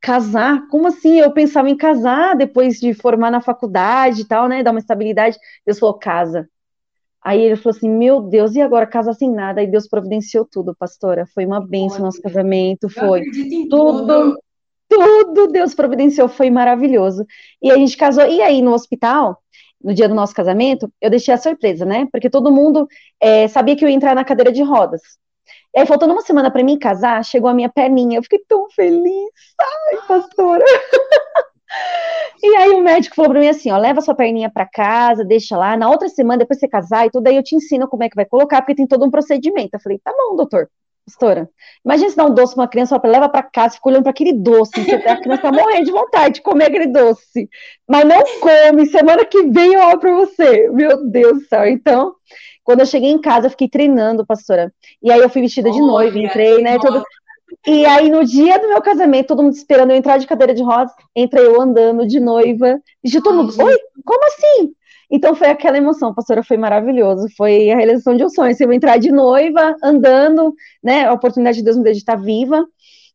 [0.00, 0.66] casar?
[0.68, 1.20] Como assim?
[1.20, 4.62] Eu pensava em casar depois de formar na faculdade e tal, né?
[4.62, 5.36] Dar uma estabilidade.
[5.66, 6.48] Deus falou, casa.
[7.22, 9.60] Aí ele falou assim: Meu Deus, e agora casa sem nada?
[9.60, 11.26] Aí Deus providenciou tudo, pastora.
[11.34, 13.22] Foi uma benção nosso casamento, foi
[13.68, 14.38] tudo,
[14.88, 17.26] tudo Deus providenciou, foi maravilhoso.
[17.62, 18.26] E a gente casou.
[18.26, 19.42] E aí no hospital,
[19.82, 22.08] no dia do nosso casamento, eu deixei a surpresa, né?
[22.10, 22.88] Porque todo mundo
[23.20, 25.02] é, sabia que eu ia entrar na cadeira de rodas.
[25.74, 28.18] E aí, faltando uma semana para mim casar, chegou a minha perninha.
[28.18, 29.30] Eu fiquei tão feliz.
[29.60, 30.64] Ai, pastora.
[32.42, 35.56] E aí o médico falou para mim assim, ó, leva sua perninha para casa, deixa
[35.56, 38.08] lá, na outra semana, depois você casar e tudo, aí eu te ensino como é
[38.08, 39.70] que vai colocar, porque tem todo um procedimento.
[39.74, 40.68] Eu falei, tá bom, doutor,
[41.06, 41.48] pastora.
[41.84, 44.10] Imagina se dá um doce pra uma criança, fala, leva para casa, fica olhando para
[44.10, 47.48] aquele doce, a criança tá morrendo de vontade de comer aquele doce,
[47.86, 50.68] mas não come, semana que vem eu olho para você.
[50.70, 52.14] Meu Deus do céu, então...
[52.70, 54.72] Quando eu cheguei em casa, eu fiquei treinando, pastora.
[55.02, 56.78] E aí eu fui vestida de noiva, entrei, né?
[56.78, 57.02] Todo...
[57.66, 60.62] E aí, no dia do meu casamento, todo mundo esperando eu entrar de cadeira de
[60.62, 62.80] rodas, entrei eu andando de noiva.
[63.02, 64.72] E todo mundo, oi, como assim?
[65.10, 67.26] Então foi aquela emoção, pastora, foi maravilhoso.
[67.36, 68.54] Foi a realização de um sonho.
[68.54, 71.06] Se eu entrar de noiva, andando, né?
[71.06, 72.64] A oportunidade de Deus me deu de estar viva.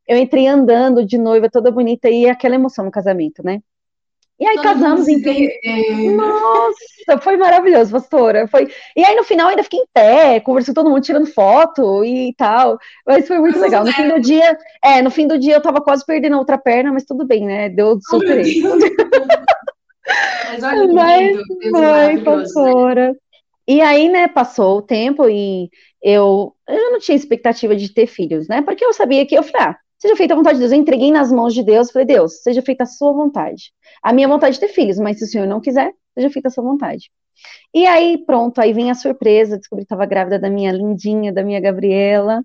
[0.05, 3.61] Eu entrei andando de noiva, toda bonita, e aquela emoção no casamento, né?
[4.37, 5.49] E aí Todo casamos, enfim.
[6.15, 8.47] Nossa, foi maravilhoso, pastora.
[8.47, 8.67] Foi...
[8.95, 12.33] E aí no final ainda fiquei em pé, conversei com todo mundo, tirando foto e
[12.37, 12.77] tal.
[13.07, 13.85] Mas foi muito legal.
[13.85, 16.57] No fim do dia, é, no fim do dia eu tava quase perdendo a outra
[16.57, 17.69] perna, mas tudo bem, né?
[17.69, 18.43] Deu super.
[20.49, 21.37] mas olha mas
[21.71, 23.11] foi, pastora.
[23.11, 23.15] Né?
[23.67, 25.69] E aí, né, passou o tempo e
[26.03, 28.61] eu, eu não tinha expectativa de ter filhos, né?
[28.61, 30.71] Porque eu sabia que eu falei, ah, Seja feita a vontade de Deus.
[30.71, 33.73] Eu entreguei nas mãos de Deus, falei, Deus, seja feita a sua vontade.
[34.03, 36.51] A minha vontade é ter filhos, mas se o Senhor não quiser, seja feita a
[36.51, 37.09] sua vontade.
[37.73, 41.43] E aí, pronto, aí vem a surpresa, descobri que estava grávida da minha lindinha, da
[41.43, 42.43] minha Gabriela.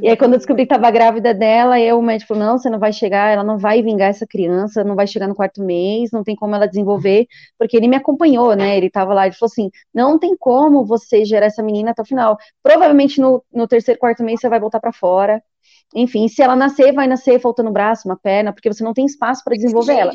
[0.00, 2.70] E aí, quando eu descobri que estava grávida dela, eu, o médico falou, não, você
[2.70, 6.10] não vai chegar, ela não vai vingar essa criança, não vai chegar no quarto mês,
[6.10, 7.26] não tem como ela desenvolver,
[7.58, 11.24] porque ele me acompanhou, né, ele estava lá, ele falou assim, não tem como você
[11.24, 14.80] gerar essa menina até o final, provavelmente no, no terceiro, quarto mês você vai voltar
[14.80, 15.42] para fora,
[15.94, 19.04] enfim, se ela nascer, vai nascer faltando um braço, uma perna, porque você não tem
[19.04, 20.12] espaço para desenvolver ela.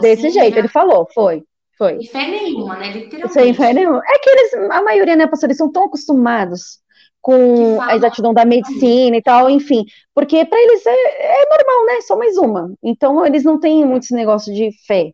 [0.00, 1.44] Desse assim, jeito, ele falou, foi.
[1.76, 1.96] Foi.
[2.02, 2.92] Sem fé nenhuma, né?
[2.92, 3.32] Literalmente.
[3.32, 4.00] Sem fé nenhuma.
[4.06, 6.81] É que eles, a maioria, né, pastor, eles são tão acostumados
[7.22, 12.00] com a exatidão da medicina e tal, enfim, porque para eles é, é, normal, né?
[12.02, 12.74] Só mais uma.
[12.82, 15.12] Então, eles não têm muito esse negócio de fé.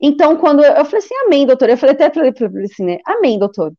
[0.00, 1.68] Então, quando eu, eu falei assim, amém, doutor.
[1.68, 2.98] Eu falei até para ele assim, né?
[3.04, 3.72] Amém, doutor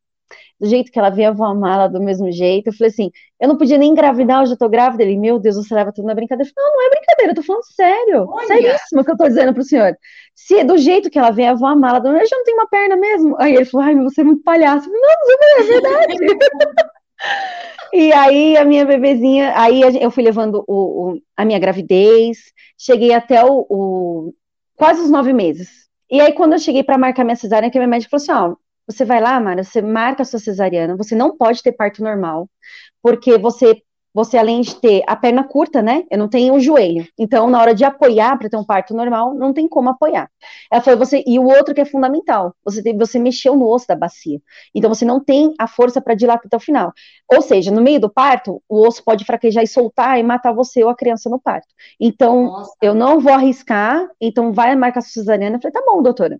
[0.59, 2.67] do jeito que ela via a mala do mesmo jeito.
[2.67, 5.03] Eu falei assim, eu não podia nem engravidar, eu já tô grávida.
[5.03, 6.49] Ele, meu Deus, você leva tudo na brincadeira.
[6.49, 8.25] Eu falei, não, não é brincadeira, eu tô falando sério.
[8.29, 8.47] Olha.
[8.47, 9.97] Seríssimo que eu tô dizendo pro senhor.
[10.33, 12.95] Se do jeito que ela vem a mala, do eu já não tenho uma perna
[12.95, 13.35] mesmo.
[13.39, 14.89] Aí ele falou, ai, você é muito palhaço.
[14.89, 16.15] Eu falei, não, não é verdade.
[17.93, 22.37] e aí a minha bebezinha, aí eu fui levando o, o, a minha gravidez,
[22.77, 24.33] cheguei até o, o,
[24.75, 25.85] quase os nove meses.
[26.09, 28.55] E aí, quando eu cheguei para marcar minha cesárea, que minha médica falou assim: ó,
[28.87, 32.49] você vai lá, Mara, você marca a sua cesariana, você não pode ter parto normal,
[33.01, 33.81] porque você
[34.15, 36.05] você além de ter a perna curta, né?
[36.09, 37.05] Eu não tenho o joelho.
[37.19, 40.31] Então, na hora de apoiar para ter um parto normal, não tem como apoiar.
[40.71, 43.85] Ela falou você e o outro que é fundamental, você tem, você mexeu no osso
[43.85, 44.39] da bacia.
[44.73, 46.93] Então você não tem a força para dilatar até o final.
[47.29, 50.81] Ou seja, no meio do parto, o osso pode fraquejar e soltar e matar você
[50.81, 51.67] ou a criança no parto.
[51.99, 52.71] Então, Nossa.
[52.81, 55.57] eu não vou arriscar, então vai marcar a cesariana.
[55.57, 56.39] Eu falei, tá bom, doutora.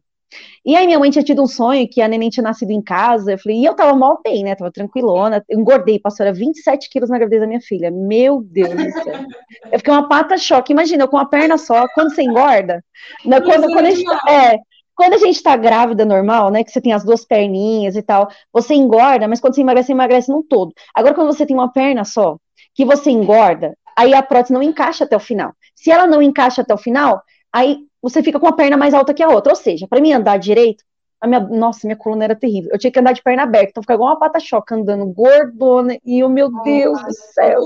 [0.65, 3.34] E aí minha mãe tinha tido um sonho que a neném tinha nascido em casa.
[3.34, 4.56] Eu falei, e eu tava mal bem, né?
[4.56, 5.43] Tava tranquilona.
[5.48, 7.91] Eu engordei, pastora, 27 quilos na gravidez da minha filha.
[7.91, 9.26] Meu Deus do céu.
[9.71, 10.74] Eu fiquei uma pata choque.
[10.74, 12.84] Imagina, eu com uma perna só, quando você engorda.
[13.24, 14.58] Né, quando, quando, a gente, tá, é,
[14.95, 16.63] quando a gente tá grávida normal, né?
[16.63, 19.91] Que você tem as duas perninhas e tal, você engorda, mas quando você emagrece, você
[19.91, 20.74] emagrece num todo.
[20.95, 22.38] Agora, quando você tem uma perna só,
[22.74, 25.54] que você engorda, aí a prótese não encaixa até o final.
[25.76, 27.21] Se ela não encaixa até o final,
[27.54, 29.52] aí você fica com a perna mais alta que a outra.
[29.52, 30.84] Ou seja, para mim andar direito,
[31.20, 32.70] a minha, nossa, minha coluna era terrível.
[32.72, 35.98] Eu tinha que andar de perna aberta, então ficava igual uma pata-choca andando gordona.
[36.06, 37.62] E o meu Deus do céu.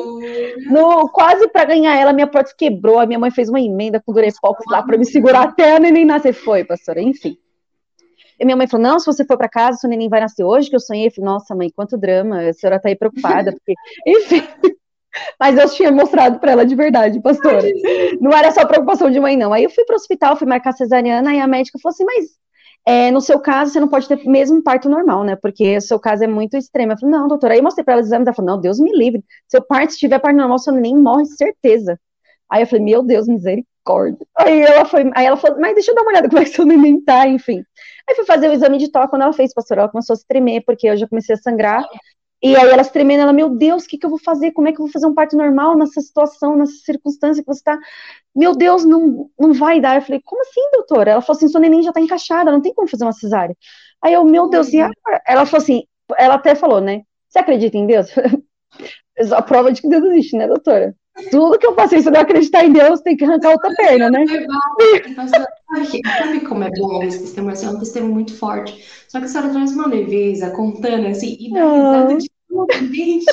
[0.72, 3.00] No, quase para ganhar ela, minha prótese quebrou.
[3.00, 6.06] A minha mãe fez uma emenda com Durepox lá para me segurar até a neném
[6.06, 6.32] nascer.
[6.32, 7.38] Foi, pastora, enfim.
[8.40, 10.70] E minha mãe falou: Não, se você for para casa, seu neném vai nascer hoje,
[10.70, 11.08] que eu sonhei.
[11.08, 12.40] Eu falei: Nossa, mãe, quanto drama.
[12.48, 13.74] A senhora tá aí preocupada, porque,
[14.08, 14.42] enfim.
[15.40, 17.64] Mas eu tinha mostrado para ela de verdade, pastora.
[18.20, 19.54] Não era só preocupação de mãe, não.
[19.54, 22.40] Aí eu fui para o hospital, fui marcar cesariana, e a médica falou assim: Mas
[22.86, 25.36] é, no seu caso, você não pode ter mesmo parto normal, né?
[25.36, 26.94] Porque o seu caso é muito extremo.
[26.94, 27.54] Eu falei: Não, doutora.
[27.54, 28.28] Aí eu mostrei para ela os exames.
[28.28, 29.24] Ela falou: Não, Deus me livre.
[29.48, 32.00] Se eu parto, se tiver parto normal, você nem morre, certeza.
[32.50, 34.26] Aí eu falei: Meu Deus, misericórdia.
[34.38, 36.52] Aí ela, foi, aí ela falou: Mas deixa eu dar uma olhada como é que
[36.52, 37.64] seu neném tá, enfim.
[38.08, 39.10] Aí fui fazer o exame de toque.
[39.10, 41.86] Quando ela fez, pastora, ela começou a se tremer, porque eu já comecei a sangrar.
[42.42, 44.52] E aí elas tremendo, ela, meu Deus, o que, que eu vou fazer?
[44.52, 47.60] Como é que eu vou fazer um parto normal nessa situação, nessa circunstância que você
[47.60, 47.78] está?
[48.34, 49.98] Meu Deus, não, não vai dar.
[49.98, 51.12] Eu falei, como assim, doutora?
[51.12, 53.56] Ela falou assim, sua neném já está encaixada, não tem como fazer uma cesárea.
[54.02, 54.78] Aí eu, meu Deus, e
[55.28, 55.84] ela falou assim,
[56.18, 57.02] ela até falou, né?
[57.28, 58.08] Você acredita em Deus?
[59.36, 60.96] a prova de que Deus existe, né, doutora?
[61.32, 64.10] Tudo que eu passei, se eu não acreditar em Deus, tem que arrancar outra perna,
[64.10, 64.26] né?
[66.18, 67.54] Sabe como é bom esse testemunho?
[67.54, 68.84] Assim, é um testemunho muito forte.
[69.08, 73.26] Só que a senhora traz uma leveza, contando assim, e dá risada de tudo, gente.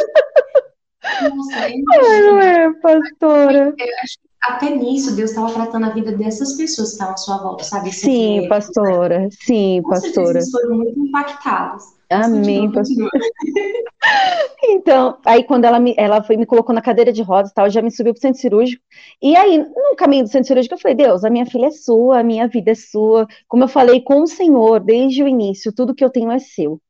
[1.22, 3.74] Nossa, é Ai, não é, pastora.
[4.02, 7.38] Acho que até nisso Deus estava tratando a vida dessas pessoas que estavam à sua
[7.38, 7.92] volta, sabe?
[7.92, 9.28] Sim, pastora.
[9.30, 10.38] Sim, pastora.
[10.38, 11.95] Eles foram muito impactados.
[12.10, 13.10] Amém, pastor.
[14.62, 17.82] então, aí quando ela me, ela foi me colocou na cadeira de rodas, tal, já
[17.82, 18.82] me subiu pro centro cirúrgico.
[19.20, 22.20] E aí, no caminho do centro cirúrgico, eu falei: "Deus, a minha filha é sua,
[22.20, 23.26] a minha vida é sua.
[23.48, 26.80] Como eu falei com o Senhor desde o início, tudo que eu tenho é seu.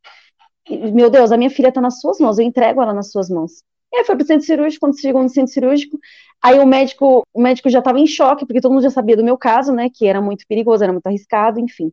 [0.68, 3.30] E, meu Deus, a minha filha está nas suas mãos, eu entrego ela nas suas
[3.30, 5.98] mãos." E aí foi pro centro cirúrgico, quando chegou no centro cirúrgico,
[6.42, 9.24] aí o médico, o médico já estava em choque, porque todo mundo já sabia do
[9.24, 11.92] meu caso, né, que era muito perigoso, era muito arriscado, enfim.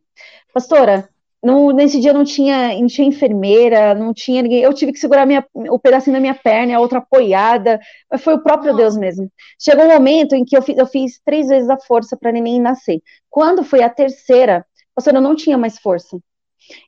[0.52, 1.08] Pastora,
[1.44, 4.62] não, nesse dia não tinha, não tinha enfermeira, não tinha ninguém.
[4.62, 7.78] Eu tive que segurar minha, o pedacinho da minha perna, a outra apoiada.
[8.10, 9.30] Mas foi o próprio Deus mesmo.
[9.60, 12.60] Chegou um momento em que eu fiz, eu fiz três vezes a força para neném
[12.60, 13.00] nascer.
[13.28, 16.18] Quando foi a terceira, pastor, eu não tinha mais força.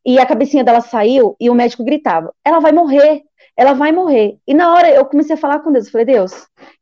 [0.05, 3.23] E a cabecinha dela saiu e o médico gritava: ela vai morrer,
[3.57, 4.39] ela vai morrer.
[4.47, 5.87] E na hora eu comecei a falar com Deus.
[5.87, 6.33] Eu falei: Deus,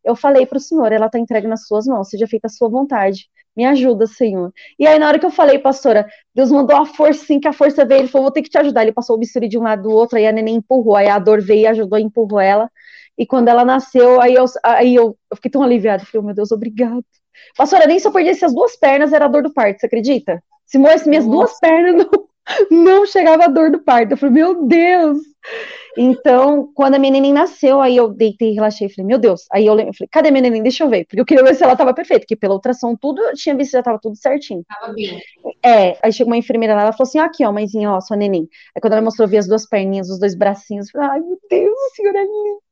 [0.04, 2.68] eu falei para o Senhor, ela está entregue nas suas mãos, seja feita a sua
[2.68, 3.28] vontade.
[3.56, 4.52] Me ajuda, Senhor.
[4.78, 7.52] E aí, na hora que eu falei, pastora, Deus mandou a força, assim, que a
[7.52, 8.00] força veio.
[8.00, 8.82] Ele falou, vou ter que te ajudar.
[8.82, 11.18] Ele passou o bisturi de um lado do outro, aí a neném empurrou, aí a
[11.18, 12.70] dor veio e ajudou, empurrou ela.
[13.16, 16.04] E quando ela nasceu, aí eu, aí eu, eu fiquei tão aliviada.
[16.04, 17.04] Falei, oh, meu Deus, obrigado.
[17.56, 20.42] Pastora, nem se eu perdesse as duas pernas, era a dor do parto, você acredita?
[20.66, 21.36] Se morresse minhas Nossa.
[21.36, 22.28] duas pernas, não,
[22.70, 24.12] não chegava a dor do parto.
[24.12, 25.18] Eu falei, meu Deus.
[25.96, 28.88] Então, quando a minha neném nasceu, aí eu deitei e relaxei.
[28.88, 29.42] Falei, meu Deus.
[29.52, 30.62] Aí eu, falei, cadê minha neném?
[30.62, 31.04] Deixa eu ver.
[31.04, 32.22] Porque eu queria ver se ela tava perfeita.
[32.22, 34.64] Porque pela ultrassom, tudo, eu tinha visto que já tava tudo certinho.
[34.68, 35.20] Tava bem.
[35.64, 38.48] É, aí chegou uma enfermeira lá, ela falou assim: aqui, ó, mãezinha, ó, sua neném.
[38.74, 40.86] Aí quando ela mostrou, eu vi as duas perninhas, os dois bracinhos.
[40.86, 42.64] Eu falei, ai, meu Deus, o senhor é lindo.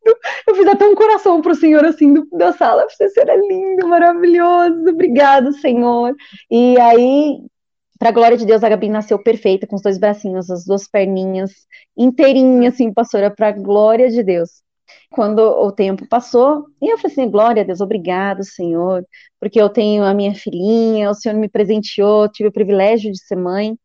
[0.48, 2.86] Eu fiz até um coração pro senhor, assim, do, da sala.
[2.88, 4.88] Você senhor é lindo, maravilhoso.
[4.88, 6.14] Obrigado, senhor.
[6.50, 7.38] E aí,
[8.02, 10.88] para a glória de Deus, a Gabi nasceu perfeita, com os dois bracinhos, as duas
[10.88, 11.52] perninhas,
[11.96, 14.60] inteirinha, assim, pastora, para a glória de Deus.
[15.12, 19.06] Quando o tempo passou, e eu falei assim, glória a Deus, obrigado, Senhor,
[19.38, 23.36] porque eu tenho a minha filhinha, o Senhor me presenteou, tive o privilégio de ser
[23.36, 23.78] mãe.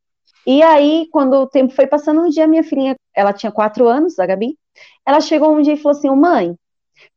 [0.47, 4.17] E aí, quando o tempo foi passando, um dia minha filhinha, ela tinha quatro anos,
[4.17, 4.57] a Gabi,
[5.05, 6.55] ela chegou um dia e falou assim, mãe,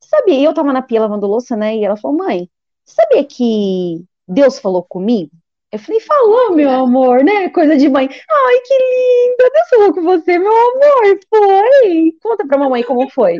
[0.03, 2.47] sabia, eu tava na pia lavando louça, né, e ela falou, mãe,
[2.85, 5.31] sabia que Deus falou comigo?
[5.73, 7.49] Eu falei, falou, meu amor, né?
[7.51, 8.09] Coisa de mãe.
[8.09, 9.51] Ai, que linda!
[9.53, 11.21] Deus falou com você, meu amor.
[11.29, 12.13] Foi.
[12.21, 13.39] Conta pra mamãe como foi.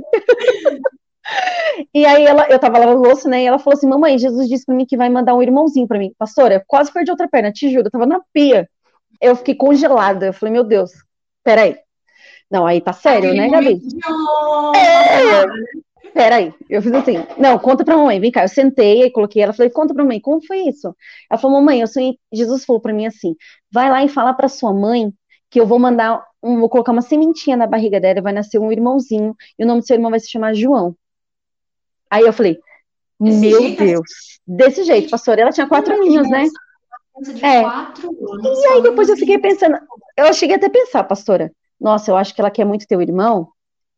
[1.93, 3.43] e aí ela, eu tava lavando louça, né?
[3.43, 5.99] E ela falou assim: Mamãe, Jesus disse pra mim que vai mandar um irmãozinho pra
[5.99, 6.15] mim.
[6.17, 8.69] Pastora, quase perdi outra perna, te juro, eu tava na pia.
[9.21, 10.27] Eu fiquei congelada.
[10.27, 10.93] Eu falei, meu Deus,
[11.43, 11.77] peraí.
[12.51, 13.81] Não, aí tá sério, né, Gabi?
[14.77, 15.45] É,
[16.13, 19.53] peraí, eu fiz assim, não, conta pra mamãe, vem cá, eu sentei e coloquei ela,
[19.53, 20.95] falei, conta pra mamãe, como foi isso?
[21.31, 23.35] Ela falou, mamãe, eu sonhei, Jesus falou pra mim assim,
[23.71, 25.13] vai lá e fala pra sua mãe
[25.51, 28.71] que eu vou mandar, um, vou colocar uma sementinha na barriga dela, vai nascer um
[28.71, 30.95] irmãozinho, e o nome do seu irmão vai se chamar João.
[32.09, 32.61] Aí eu falei,
[33.21, 34.11] Desse meu jeito, Deus,
[34.47, 36.47] desse jeito, pastora, ela tinha quatro aninhos, né?
[37.43, 37.61] É.
[37.61, 38.59] quatro anos.
[38.61, 39.79] E aí depois eu fiquei pensando,
[40.17, 43.49] eu cheguei até a pensar, pastora, nossa, eu acho que ela quer muito teu irmão,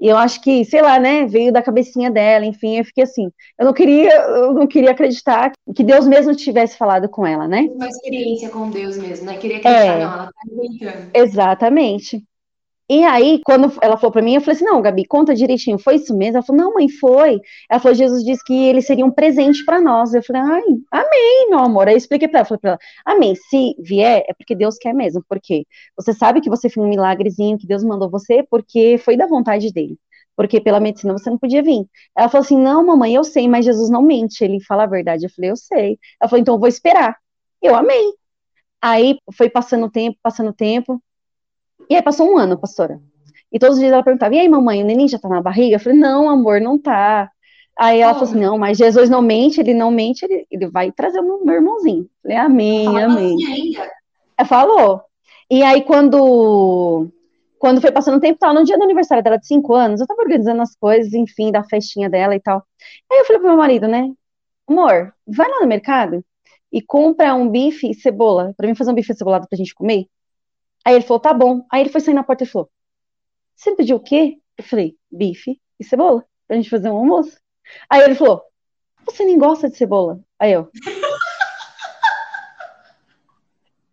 [0.02, 3.30] e eu acho que, sei lá, né, veio da cabecinha dela, enfim, eu fiquei assim,
[3.56, 7.68] eu não queria, eu não queria acreditar que Deus mesmo tivesse falado com ela, né?
[7.70, 9.36] Uma experiência com Deus mesmo, né?
[9.36, 11.10] Queria acreditar, é, não, ela tá inventando.
[11.14, 12.24] Exatamente.
[12.94, 15.94] E aí, quando ela falou para mim, eu falei assim: não, Gabi, conta direitinho, foi
[15.94, 16.36] isso mesmo?
[16.36, 17.40] Ela falou: não, mãe, foi.
[17.70, 20.12] Ela falou: Jesus disse que ele seria um presente para nós.
[20.12, 21.88] Eu falei: ai, amém, meu amor.
[21.88, 24.92] Aí eu expliquei para ela: falei pra ela, amém, se vier, é porque Deus quer
[24.92, 25.24] mesmo.
[25.26, 25.64] Porque
[25.96, 29.72] você sabe que você fez um milagrezinho, que Deus mandou você, porque foi da vontade
[29.72, 29.96] dele.
[30.36, 31.86] Porque pela medicina você não podia vir.
[32.14, 35.24] Ela falou assim: não, mamãe, eu sei, mas Jesus não mente, ele fala a verdade.
[35.24, 35.98] Eu falei: eu sei.
[36.20, 37.16] Ela falou: então eu vou esperar.
[37.62, 38.12] Eu amei.
[38.82, 41.02] Aí foi passando tempo, passando tempo.
[41.92, 42.98] E aí passou um ano, pastora.
[43.52, 45.76] E todos os dias ela perguntava, e aí, mamãe, o neném já tá na barriga?
[45.76, 47.30] Eu falei, não, amor, não tá.
[47.78, 48.14] Aí ela oh.
[48.14, 51.44] falou assim, não, mas Jesus não mente, ele não mente, ele, ele vai trazer o
[51.44, 52.04] meu irmãozinho.
[52.04, 53.34] Eu falei, amém, Fala amém.
[53.34, 53.76] Assim
[54.38, 55.02] ela falou.
[55.50, 57.10] E aí, quando,
[57.58, 60.06] quando foi passando o tempo, tal, no dia do aniversário dela de cinco anos, eu
[60.06, 62.64] tava organizando as coisas, enfim, da festinha dela e tal.
[63.10, 64.10] Aí eu falei pro meu marido, né,
[64.66, 66.24] amor, vai lá no mercado
[66.72, 70.06] e compra um bife e cebola, pra mim fazer um bife cebolado pra gente comer.
[70.84, 71.64] Aí ele falou, tá bom.
[71.70, 72.70] Aí ele foi sair na porta e falou,
[73.54, 74.38] você pediu o quê?
[74.56, 77.38] Eu falei, bife e cebola, pra gente fazer um almoço.
[77.88, 78.42] Aí ele falou,
[79.06, 80.20] você nem gosta de cebola?
[80.38, 80.68] Aí eu,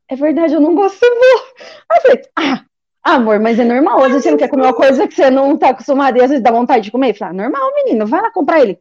[0.08, 1.54] é verdade, eu não gosto de cebola.
[1.92, 2.66] Aí eu falei, ah,
[3.04, 5.58] amor, mas é normal, às vezes você não quer comer uma coisa que você não
[5.58, 7.12] tá acostumado e às vezes dá vontade de comer.
[7.12, 8.80] Eu falei, ah, normal, menino, vai lá comprar ele.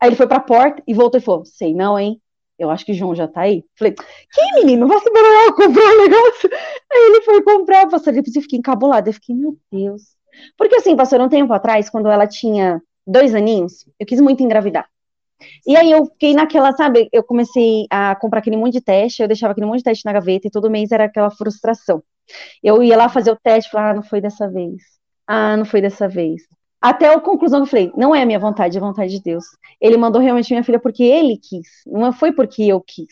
[0.00, 2.20] Aí ele foi pra porta e voltou e falou, sei não, hein?
[2.58, 3.64] Eu acho que João já tá aí.
[3.76, 6.50] Falei, que menino, vai subir lá comprar um negócio.
[6.92, 9.08] Aí ele foi comprar, pastor, depois eu fiquei encabulada.
[9.08, 10.02] Eu fiquei, meu Deus.
[10.56, 14.88] Porque assim, pastor, um tempo atrás, quando ela tinha dois aninhos, eu quis muito engravidar.
[15.66, 19.28] E aí eu fiquei naquela, sabe, eu comecei a comprar aquele monte de teste, eu
[19.28, 22.02] deixava aquele monte de teste na gaveta e todo mês era aquela frustração.
[22.62, 24.82] Eu ia lá fazer o teste, falava, ah, não foi dessa vez.
[25.26, 26.42] Ah, não foi dessa vez.
[26.84, 29.22] Até a conclusão que eu falei, não é a minha vontade, é a vontade de
[29.22, 29.44] Deus.
[29.80, 33.08] Ele mandou realmente minha filha porque ele quis, não foi porque eu quis.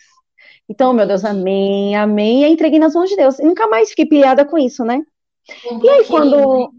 [0.68, 3.38] Então, meu Deus, amém, amém, e aí entreguei nas mãos de Deus.
[3.38, 5.00] E nunca mais fiquei pilhada com isso, né?
[5.82, 6.70] E aí quando.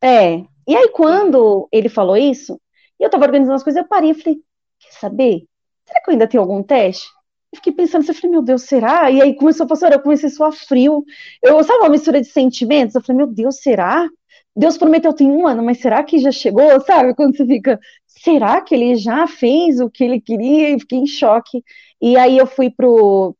[0.00, 0.44] É.
[0.68, 2.60] E aí, quando ele falou isso,
[2.98, 4.38] e eu tava organizando as coisas, eu parei e falei,
[4.78, 5.46] quer saber?
[5.84, 7.06] Será que eu ainda tenho algum teste?
[7.52, 9.10] Eu fiquei pensando, eu falei, meu Deus, será?
[9.10, 11.04] E aí começou a passar, eu comecei a suar frio.
[11.42, 12.94] Eu, sabe, uma mistura de sentimentos?
[12.94, 14.08] Eu falei, meu Deus, será?
[14.56, 16.80] Deus prometeu tem um ano, mas será que já chegou?
[16.82, 17.14] Sabe?
[17.14, 20.70] Quando você fica, será que ele já fez o que ele queria?
[20.70, 21.62] E fiquei em choque.
[22.00, 23.36] E aí eu fui pro,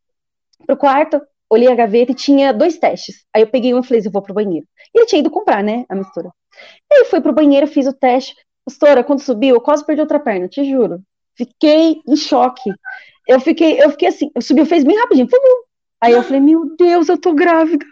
[0.66, 3.24] pro quarto, olhei a gaveta e tinha dois testes.
[3.34, 4.66] Aí eu peguei um e falei, eu vou pro banheiro.
[4.94, 6.30] E ele tinha ido comprar, né, a mistura.
[6.92, 8.34] Aí eu fui pro banheiro, fiz o teste.
[8.64, 11.00] Pastora, quando subiu, eu quase perdi outra perna, te juro.
[11.36, 12.70] Fiquei em choque.
[13.28, 15.28] Eu fiquei, eu fiquei assim, eu subi, fez bem rapidinho.
[16.00, 17.84] Aí eu falei, meu Deus, eu tô grávida.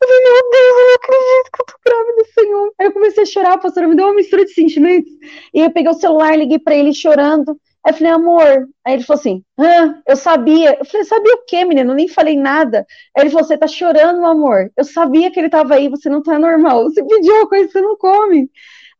[0.00, 2.72] Eu falei, meu Deus, eu não acredito que eu tô grávida, Senhor.
[2.78, 5.12] Aí eu comecei a chorar, a pastora me deu uma mistura de sentimentos.
[5.52, 7.58] E eu peguei o celular, liguei pra ele chorando.
[7.84, 8.68] Aí eu falei, amor.
[8.84, 10.78] Aí ele falou assim, ah, eu sabia.
[10.78, 11.92] Eu falei, sabia o quê, menino?
[11.92, 12.86] Eu nem falei nada.
[13.16, 14.70] Aí ele falou, você tá chorando, amor.
[14.76, 16.84] Eu sabia que ele tava aí, você não tá normal.
[16.84, 18.50] Você pediu uma coisa que você não come.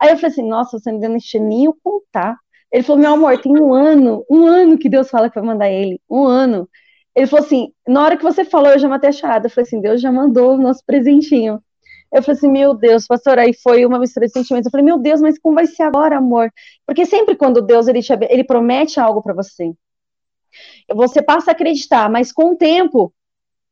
[0.00, 2.36] Aí eu falei assim, nossa, você não deu nem eu contar.
[2.72, 5.70] Ele falou, meu amor, tem um ano, um ano que Deus fala que vai mandar
[5.70, 6.00] ele.
[6.08, 6.68] Um ano.
[7.18, 9.46] Ele falou assim: na hora que você falou, eu já matei a charada.
[9.46, 11.60] Eu falei assim: Deus já mandou o nosso presentinho.
[12.12, 14.66] Eu falei assim: meu Deus, pastor, aí foi uma mistura de sentimentos.
[14.66, 16.48] Eu falei: meu Deus, mas como vai ser agora, amor?
[16.86, 19.72] Porque sempre quando Deus ele, te, ele promete algo para você,
[20.94, 23.12] você passa a acreditar, mas com o tempo,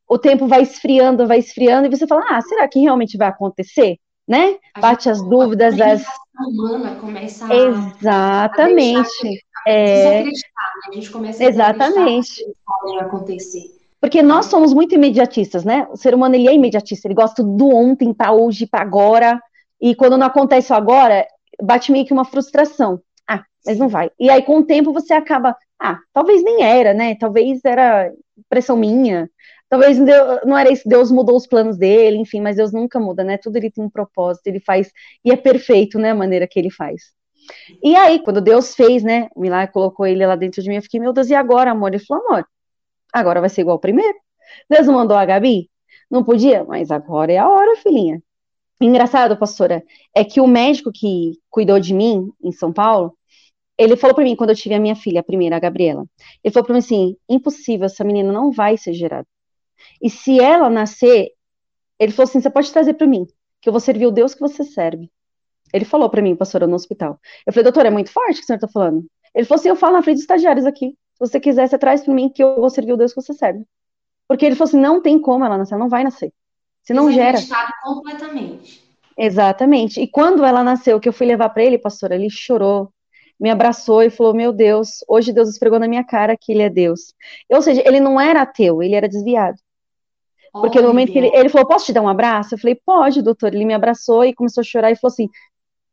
[0.09, 3.97] o tempo vai esfriando, vai esfriando, e você fala: ah, será que realmente vai acontecer?
[4.27, 4.57] Né?
[4.77, 6.03] Bate as dúvidas, a as.
[6.37, 7.55] humana começa a.
[7.55, 9.41] Exatamente.
[9.65, 10.19] É...
[10.19, 10.81] acreditar, né?
[10.89, 12.45] A gente começa a Exatamente.
[12.65, 13.77] podem acontecer.
[13.99, 15.87] Porque nós somos muito imediatistas, né?
[15.91, 19.41] O ser humano ele é imediatista, ele gosta do ontem, para hoje, para agora.
[19.81, 21.25] E quando não acontece agora,
[21.61, 23.01] bate meio que uma frustração.
[23.27, 24.11] Ah, mas não vai.
[24.19, 25.55] E aí, com o tempo, você acaba.
[25.79, 27.15] Ah, talvez nem era, né?
[27.15, 29.29] Talvez era impressão minha.
[29.69, 33.23] Talvez Deus, não era isso, Deus mudou os planos dele, enfim, mas Deus nunca muda,
[33.23, 33.37] né?
[33.37, 34.89] Tudo ele tem um propósito, ele faz,
[35.25, 36.11] e é perfeito, né?
[36.11, 37.11] A maneira que ele faz.
[37.83, 40.81] E aí, quando Deus fez, né, o milagre colocou ele lá dentro de mim, eu
[40.81, 41.93] fiquei, meu Deus, e agora, amor?
[41.93, 42.47] Ele falou, amor,
[43.13, 44.17] agora vai ser igual ao primeiro.
[44.69, 45.69] Deus mandou a Gabi?
[46.09, 46.63] Não podia?
[46.65, 48.21] Mas agora é a hora, filhinha.
[48.79, 49.83] Engraçado, pastora,
[50.15, 53.17] é que o médico que cuidou de mim em São Paulo,
[53.77, 56.05] ele falou para mim quando eu tive a minha filha, a primeira, a Gabriela.
[56.43, 59.27] Ele falou para mim assim: impossível, essa menina não vai ser gerada.
[60.01, 61.31] E se ela nascer,
[61.99, 63.25] ele falou assim: você pode trazer para mim,
[63.61, 65.11] que eu vou servir o Deus que você serve.
[65.73, 67.19] Ele falou para mim, pastora, no hospital.
[67.45, 69.05] Eu falei, doutor, é muito forte o que o senhor tá falando.
[69.35, 70.95] Ele falou assim, eu falo na frente dos estagiários aqui.
[71.13, 73.33] Se você quiser, você traz para mim que eu vou servir o Deus que você
[73.33, 73.65] serve.
[74.27, 76.31] Porque ele falou assim: não tem como ela nascer, ela não vai nascer.
[76.83, 77.39] Se não gera.
[77.83, 78.83] completamente.
[79.17, 79.99] Exatamente.
[79.99, 82.91] E quando ela nasceu, que eu fui levar para ele, pastor, ele chorou,
[83.39, 86.69] me abraçou e falou: Meu Deus, hoje Deus esfregou na minha cara que ele é
[86.69, 87.13] Deus.
[87.49, 89.57] Ou seja, ele não era ateu, ele era desviado.
[90.51, 92.53] Porque no momento que ele, ele falou: Posso te dar um abraço?
[92.53, 93.53] Eu falei: Pode, doutor.
[93.53, 95.29] Ele me abraçou e começou a chorar e falou assim: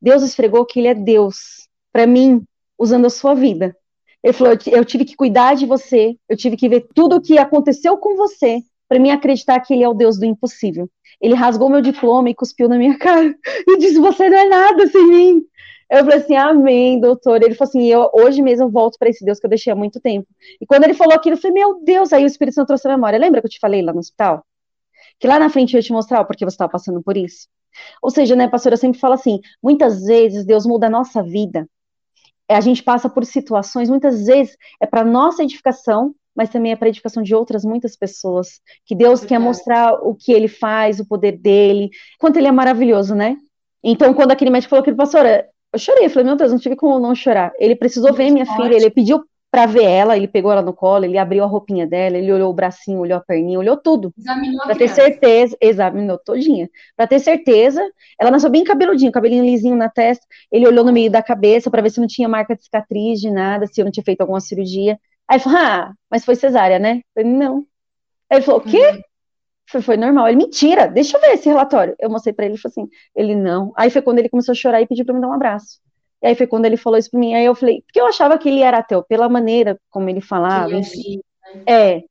[0.00, 2.44] Deus esfregou que ele é Deus para mim,
[2.78, 3.76] usando a sua vida.
[4.22, 7.38] Ele falou: Eu tive que cuidar de você, eu tive que ver tudo o que
[7.38, 10.88] aconteceu com você para mim acreditar que ele é o Deus do impossível.
[11.20, 13.34] Ele rasgou meu diploma e cuspiu na minha cara
[13.66, 15.42] e disse: Você não é nada sem mim.
[15.90, 17.42] Eu falei assim: Amém, doutor.
[17.42, 20.00] Ele falou assim: eu, Hoje mesmo volto para esse Deus que eu deixei há muito
[20.00, 20.26] tempo.
[20.60, 22.12] E quando ele falou aquilo, eu falei: Meu Deus.
[22.12, 23.18] Aí o Espírito Santo trouxe a memória.
[23.18, 24.44] Lembra que eu te falei lá no hospital?
[25.18, 27.46] Que lá na frente eu ia te mostrar o porquê você estava passando por isso.
[28.02, 31.68] Ou seja, né, pastor, eu sempre falo assim: muitas vezes Deus muda a nossa vida.
[32.48, 36.88] A gente passa por situações, muitas vezes é para nossa edificação, mas também é para
[36.88, 38.60] edificação de outras muitas pessoas.
[38.84, 43.14] Que Deus quer mostrar o que ele faz, o poder dele, quanto ele é maravilhoso,
[43.14, 43.36] né?
[43.82, 46.76] Então, quando aquele médico falou que pastora, eu chorei, eu falei, meu Deus, não tive
[46.76, 47.52] como não chorar.
[47.58, 49.24] Ele precisou ver minha filha, ele pediu
[49.54, 52.50] para ver ela, ele pegou ela no colo, ele abriu a roupinha dela, ele olhou
[52.50, 54.12] o bracinho, olhou a perninha, olhou tudo.
[54.18, 56.68] Examinou Pra ter certeza, examinou todinha.
[56.96, 57.80] Pra ter certeza,
[58.20, 61.80] ela nasceu bem cabeludinho, cabelinho lisinho na testa, ele olhou no meio da cabeça para
[61.80, 64.40] ver se não tinha marca de cicatriz, de nada, se eu não tinha feito alguma
[64.40, 64.98] cirurgia.
[65.28, 66.96] Aí ele falou, ah, mas foi cesárea, né?
[67.14, 67.58] Eu falei, não.
[68.28, 68.88] Aí ele falou, o quê?
[68.88, 69.02] Uhum.
[69.70, 70.26] Foi, foi normal.
[70.26, 71.94] Ele, mentira, deixa eu ver esse relatório.
[72.00, 73.72] Eu mostrei pra ele e falou assim, ele não.
[73.76, 75.78] Aí foi quando ele começou a chorar e pediu pra me dar um abraço.
[76.24, 77.34] E aí foi quando ele falou isso pra mim.
[77.34, 80.74] Aí eu falei, porque eu achava que ele era ateu, pela maneira como ele falava.
[80.74, 81.20] Enfim.
[81.54, 81.62] Né?
[81.66, 82.02] É.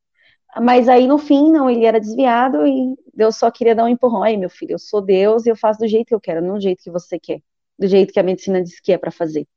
[0.61, 4.21] Mas aí no fim, não, ele era desviado e Deus só queria dar um empurrão.
[4.21, 6.53] Aí, meu filho, eu sou Deus e eu faço do jeito que eu quero, não
[6.53, 7.41] do jeito que você quer.
[7.79, 9.47] Do jeito que a medicina diz que é para fazer.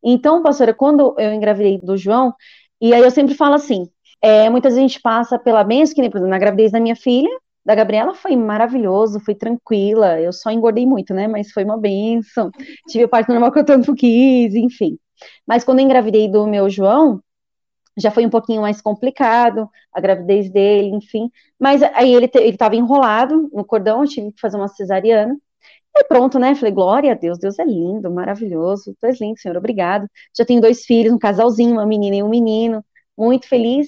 [0.00, 2.32] Então, pastora, quando eu engravidei do João,
[2.80, 3.90] e aí eu sempre falo assim,
[4.22, 6.78] é, muitas vezes a gente passa pela bênção, que nem, por exemplo, na gravidez da
[6.78, 7.30] minha filha,
[7.64, 10.20] da Gabriela foi maravilhoso, foi tranquila.
[10.20, 11.26] Eu só engordei muito, né?
[11.26, 12.50] Mas foi uma benção.
[12.88, 14.98] Tive o parto normal que eu tanto quis, enfim.
[15.46, 17.20] Mas quando eu engravidei do meu João,
[17.96, 21.30] já foi um pouquinho mais complicado, a gravidez dele, enfim.
[21.58, 25.36] Mas aí ele estava enrolado no cordão, eu tive que fazer uma cesariana.
[25.96, 26.54] E pronto, né?
[26.56, 28.96] Falei, glória a Deus, Deus é lindo, maravilhoso.
[29.00, 30.08] Tu és lindo, Senhor, obrigado.
[30.36, 32.84] Já tenho dois filhos, um casalzinho, uma menina e um menino,
[33.16, 33.86] muito feliz.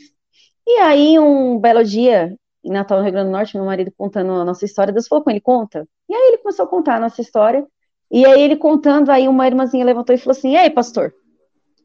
[0.66, 2.36] E aí, um belo dia,
[2.66, 5.22] em Natal, no Rio Grande do Norte, meu marido contando a nossa história, Deus falou
[5.22, 5.86] com ele, conta.
[6.08, 7.66] E aí ele começou a contar a nossa história,
[8.10, 11.14] e aí ele contando, aí uma irmãzinha levantou e falou assim, e aí, pastor?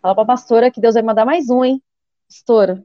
[0.01, 1.81] Fala pra pastora que Deus vai mandar mais um, hein?
[2.27, 2.83] Pastora,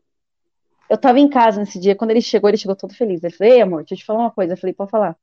[0.89, 3.23] eu tava em casa nesse dia, quando ele chegou, ele chegou todo feliz.
[3.25, 4.53] Ele falou, ei, amor, deixa eu te falar uma coisa.
[4.53, 5.17] Eu falei, pode falar.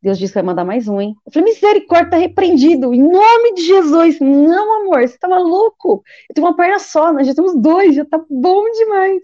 [0.00, 1.14] Deus disse que vai mandar mais um, hein?
[1.24, 4.18] Eu falei, misericórdia, tá repreendido, em nome de Jesus.
[4.20, 6.02] Não, amor, você tá maluco?
[6.28, 9.22] Eu tenho uma perna só, nós já temos dois, já tá bom demais.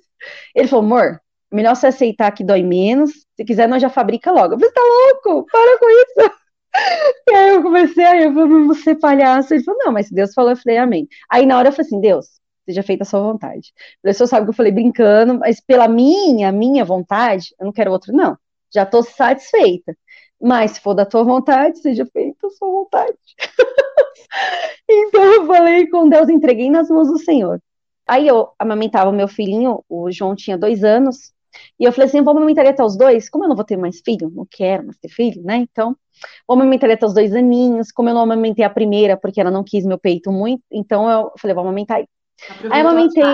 [0.55, 1.21] Ele falou, amor,
[1.53, 3.11] melhor você aceitar que dói menos.
[3.37, 4.59] Se quiser, nós já fabrica logo.
[4.59, 5.47] Falei, tá louco?
[5.51, 6.39] Para com isso.
[7.29, 9.53] E aí eu comecei, aí eu falei, você palhaço.
[9.53, 11.09] Ele falou, não, mas se Deus falou, eu falei, amém.
[11.29, 12.27] Aí na hora eu falei assim, Deus,
[12.67, 13.73] seja feita a sua vontade.
[14.05, 17.91] O senhor sabe que eu falei brincando, mas pela minha, minha vontade, eu não quero
[17.91, 18.37] outro, não.
[18.73, 19.97] Já tô satisfeita.
[20.41, 23.17] Mas se for da tua vontade, seja feita a sua vontade.
[24.89, 27.61] então eu falei com Deus, entreguei nas mãos do Senhor.
[28.07, 31.35] Aí eu amamentava meu filhinho, o João tinha dois anos,
[31.79, 34.01] e eu falei assim, vamos amamentar até os dois, como eu não vou ter mais
[34.01, 35.97] filho, não quero mais ter filho, né, então,
[36.47, 39.65] vamos amamentar até os dois aninhos, como eu não amamentei a primeira, porque ela não
[39.65, 41.99] quis meu peito muito, então eu falei, vamos amamentar.
[41.99, 42.07] Aí.
[42.71, 43.25] Aí eu amamentei,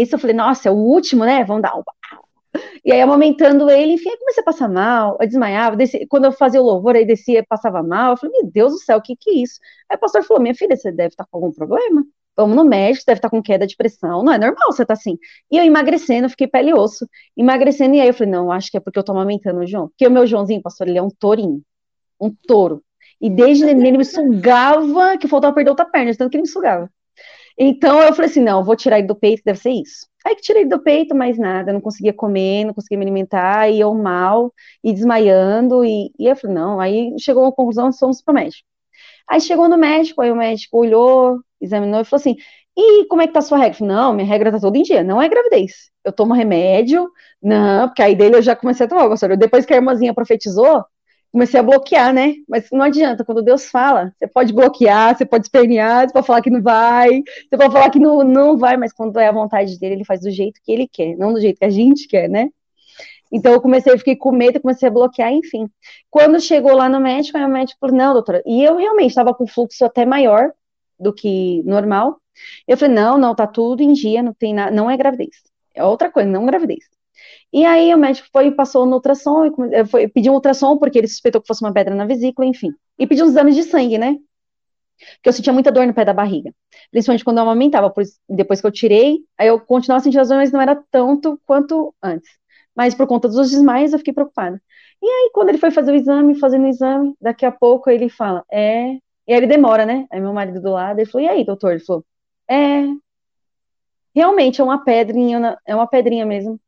[0.00, 1.82] isso, eu falei, nossa, é o último, né, vamos dar um...
[2.84, 6.32] E aí, amamentando ele, enfim, eu comecei a passar mal, eu desmaiava, descia, quando eu
[6.32, 9.14] fazia o louvor, aí descia, passava mal, eu falei, meu Deus do céu, o que
[9.16, 9.60] que é isso?
[9.90, 12.04] Aí o pastor falou, minha filha, você deve estar com algum problema?
[12.36, 15.18] Vamos no médico, deve estar com queda de pressão, não é normal você tá assim.
[15.50, 18.76] E eu emagrecendo, fiquei pele e osso, emagrecendo, e aí eu falei, não, acho que
[18.76, 21.10] é porque eu tô amamentando o João, porque o meu Joãozinho, pastor, ele é um
[21.10, 21.62] tourinho,
[22.20, 22.82] um touro,
[23.20, 26.90] e desde ele me sugava, que faltava perder outra perna, tanto que ele me sugava.
[27.58, 30.06] Então eu falei assim, não, vou tirar ele do peito, deve ser isso.
[30.24, 33.80] Aí que tirei do peito, mais nada, não conseguia comer, não conseguia me alimentar, e
[33.80, 34.52] eu mal,
[34.84, 38.66] e desmaiando, e, e eu falei, não, aí chegou a conclusão, fomos pro médico.
[39.28, 42.36] Aí chegou no médico, aí o médico olhou, examinou e falou assim:
[42.76, 43.74] e como é que tá a sua regra?
[43.78, 45.90] Falei, não, minha regra tá todo em dia, não é gravidez.
[46.04, 47.10] Eu tomo remédio,
[47.42, 49.36] não, porque aí dele eu já comecei a tomar, pastor.
[49.36, 50.84] Depois que a irmãzinha profetizou,
[51.32, 52.34] comecei a bloquear, né?
[52.48, 56.42] Mas não adianta, quando Deus fala, você pode bloquear, você pode espernear, você pode falar
[56.42, 59.78] que não vai, você pode falar que não, não vai, mas quando é a vontade
[59.78, 62.28] dele, ele faz do jeito que ele quer, não do jeito que a gente quer,
[62.28, 62.50] né?
[63.32, 65.68] Então eu comecei, fiquei com medo, comecei a bloquear, enfim.
[66.10, 69.34] Quando chegou lá no médico, aí o médico falou, não, doutora, e eu realmente estava
[69.34, 70.52] com fluxo até maior
[70.98, 72.20] do que normal.
[72.66, 75.36] Eu falei, não, não, tá tudo em dia, não tem nada, não é gravidez.
[75.74, 76.84] É outra coisa, não gravidez.
[77.52, 79.50] E aí o médico foi e passou no ultrassom,
[79.88, 82.72] foi, pediu um ultrassom porque ele suspeitou que fosse uma pedra na vesícula, enfim.
[82.98, 84.16] E pediu uns exames de sangue, né?
[85.16, 86.52] Porque eu sentia muita dor no pé da barriga.
[86.90, 87.92] Principalmente quando eu amamentava.
[88.28, 91.94] Depois que eu tirei, aí eu continuava sentindo as dores, mas não era tanto quanto
[92.02, 92.30] antes.
[92.74, 94.60] Mas por conta dos desmaios, eu fiquei preocupada.
[95.02, 98.08] E aí, quando ele foi fazer o exame, fazendo o exame, daqui a pouco ele
[98.08, 98.98] fala, é.
[99.26, 100.06] E aí ele demora, né?
[100.10, 101.72] Aí meu marido do lado, ele falou, e aí, doutor?
[101.72, 102.04] Ele falou,
[102.48, 102.84] é.
[104.14, 106.58] Realmente é uma pedrinha, é uma pedrinha mesmo.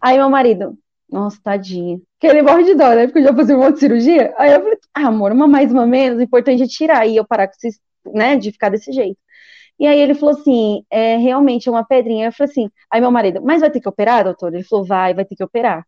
[0.00, 0.76] Aí meu marido,
[1.10, 2.00] nossa, tadinha.
[2.20, 3.06] Que ele morre de dó, né?
[3.06, 4.34] Porque eu já fazia um monte de cirurgia.
[4.36, 7.26] Aí eu falei, ah, amor, uma mais, uma menos, o importante é tirar e eu
[7.26, 7.80] parar com esses,
[8.12, 9.18] né, de ficar desse jeito.
[9.78, 12.26] E aí ele falou assim, é realmente é uma pedrinha.
[12.26, 14.52] Eu falei assim, aí meu marido, mas vai ter que operar, doutor?
[14.52, 15.86] Ele falou, vai, vai ter que operar.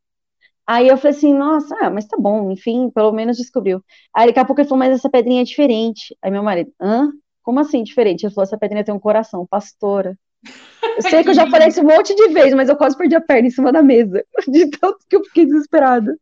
[0.71, 3.83] Aí eu falei assim, nossa, ah, mas tá bom, enfim, pelo menos descobriu.
[4.15, 6.17] Aí daqui a pouco ele falou, mas essa pedrinha é diferente.
[6.23, 7.11] Aí meu marido, hã?
[7.43, 8.23] Como assim diferente?
[8.23, 10.17] Ele falou, essa pedrinha tem um coração, pastora.
[10.97, 13.17] Eu sei que eu já falei isso um monte de vezes, mas eu quase perdi
[13.17, 16.17] a perna em cima da mesa, de tanto que eu fiquei desesperada.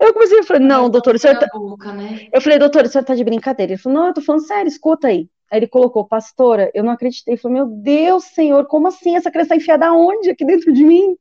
[0.00, 1.46] Eu comecei a falar, não, doutor, o senhor tá...
[1.52, 2.26] Boca, né?
[2.32, 3.72] Eu falei, doutor, o senhor tá de brincadeira.
[3.72, 5.28] Ele falou, não, eu tô falando sério, escuta aí.
[5.52, 7.34] Aí ele colocou, pastora, eu não acreditei.
[7.34, 9.14] Ele falou, meu Deus, senhor, como assim?
[9.14, 10.30] Essa criança tá enfiada aonde?
[10.30, 11.18] Aqui dentro de mim?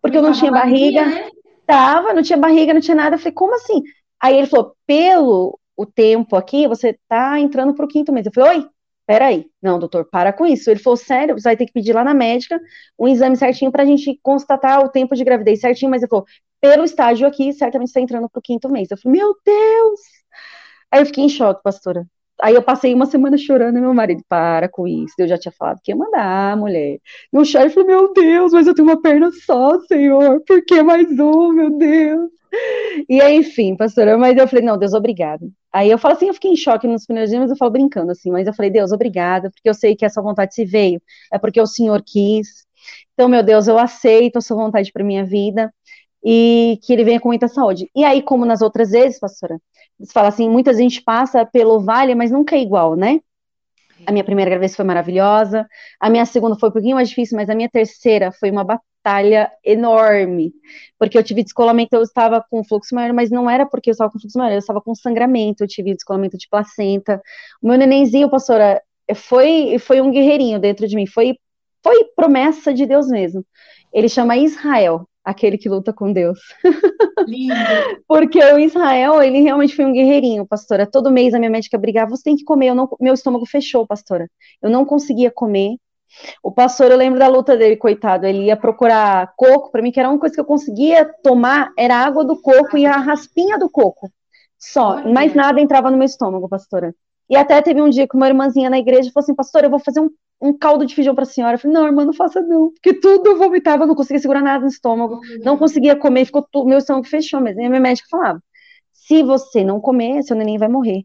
[0.00, 1.04] Porque eu não tinha barriga.
[1.04, 1.28] Né?
[1.66, 3.16] Tava, não tinha barriga, não tinha nada.
[3.16, 3.82] Eu falei, como assim?
[4.20, 8.26] Aí ele falou, pelo o tempo aqui, você tá entrando pro quinto mês.
[8.26, 8.68] Eu falei, oi,
[9.06, 10.70] peraí, não, doutor, para com isso.
[10.70, 12.60] Ele falou, sério, você vai ter que pedir lá na médica
[12.98, 16.26] um exame certinho para a gente constatar o tempo de gravidez certinho, mas ele falou,
[16.60, 18.90] pelo estágio aqui, certamente está entrando para o quinto mês.
[18.90, 20.00] Eu falei, meu Deus!
[20.90, 22.06] Aí eu fiquei em choque, pastora.
[22.42, 25.14] Aí eu passei uma semana chorando, e meu marido, para com isso.
[25.18, 26.98] Eu já tinha falado que ia mandar, mulher.
[27.32, 30.42] No chá, eu falei, meu Deus, mas eu tenho uma perna só, Senhor.
[30.46, 32.30] Por que mais um, meu Deus?
[33.08, 35.50] E aí, enfim, pastora, mas eu falei, não, Deus, obrigado.
[35.72, 38.12] Aí eu falo assim, eu fiquei em choque nos primeiros dias, mas eu falo brincando
[38.12, 41.38] assim, mas eu falei, Deus, obrigada, porque eu sei que essa vontade se veio, é
[41.38, 42.64] porque o Senhor quis.
[43.14, 45.72] Então, meu Deus, eu aceito a sua vontade para minha vida
[46.24, 47.90] e que ele venha com muita saúde.
[47.94, 49.60] E aí, como nas outras vezes, pastora,
[49.98, 53.20] você fala assim, muita gente passa pelo vale, mas nunca é igual, né?
[54.06, 55.68] A minha primeira gravidez foi maravilhosa,
[56.00, 59.50] a minha segunda foi um pouquinho mais difícil, mas a minha terceira foi uma batalha
[59.62, 60.52] enorme,
[60.98, 64.10] porque eu tive descolamento, eu estava com fluxo maior, mas não era porque eu estava
[64.10, 67.20] com fluxo maior, eu estava com sangramento, eu tive descolamento de placenta.
[67.62, 68.82] O meu nenenzinho, pastora,
[69.14, 71.38] foi, foi um guerreirinho dentro de mim, foi,
[71.82, 73.44] foi promessa de Deus mesmo.
[73.92, 76.38] Ele chama Israel, aquele que luta com Deus.
[77.26, 77.54] Lindo.
[78.06, 80.86] Porque o Israel, ele realmente foi um guerreirinho, pastora.
[80.86, 82.68] Todo mês a minha médica brigava, você tem que comer.
[82.68, 84.28] Eu não, meu estômago fechou, pastora.
[84.60, 85.76] Eu não conseguia comer.
[86.42, 88.26] O pastor, eu lembro da luta dele, coitado.
[88.26, 91.96] Ele ia procurar coco, para mim, que era uma coisa que eu conseguia tomar, era
[91.96, 94.10] a água do coco e a raspinha do coco.
[94.58, 96.94] Só, mais nada entrava no meu estômago, pastora.
[97.28, 99.78] E até teve um dia que uma irmãzinha na igreja falou assim, pastor, eu vou
[99.78, 100.10] fazer um,
[100.44, 101.54] um caldo de feijão para a senhora.
[101.54, 104.60] Eu falei, não, irmã, não faça não, porque tudo eu vomitava, não conseguia segurar nada
[104.60, 107.62] no estômago, não conseguia comer, ficou tudo, meu estômago fechou mesmo.
[107.62, 108.42] E a minha médica falava,
[108.92, 111.04] se você não comer, seu neném vai morrer.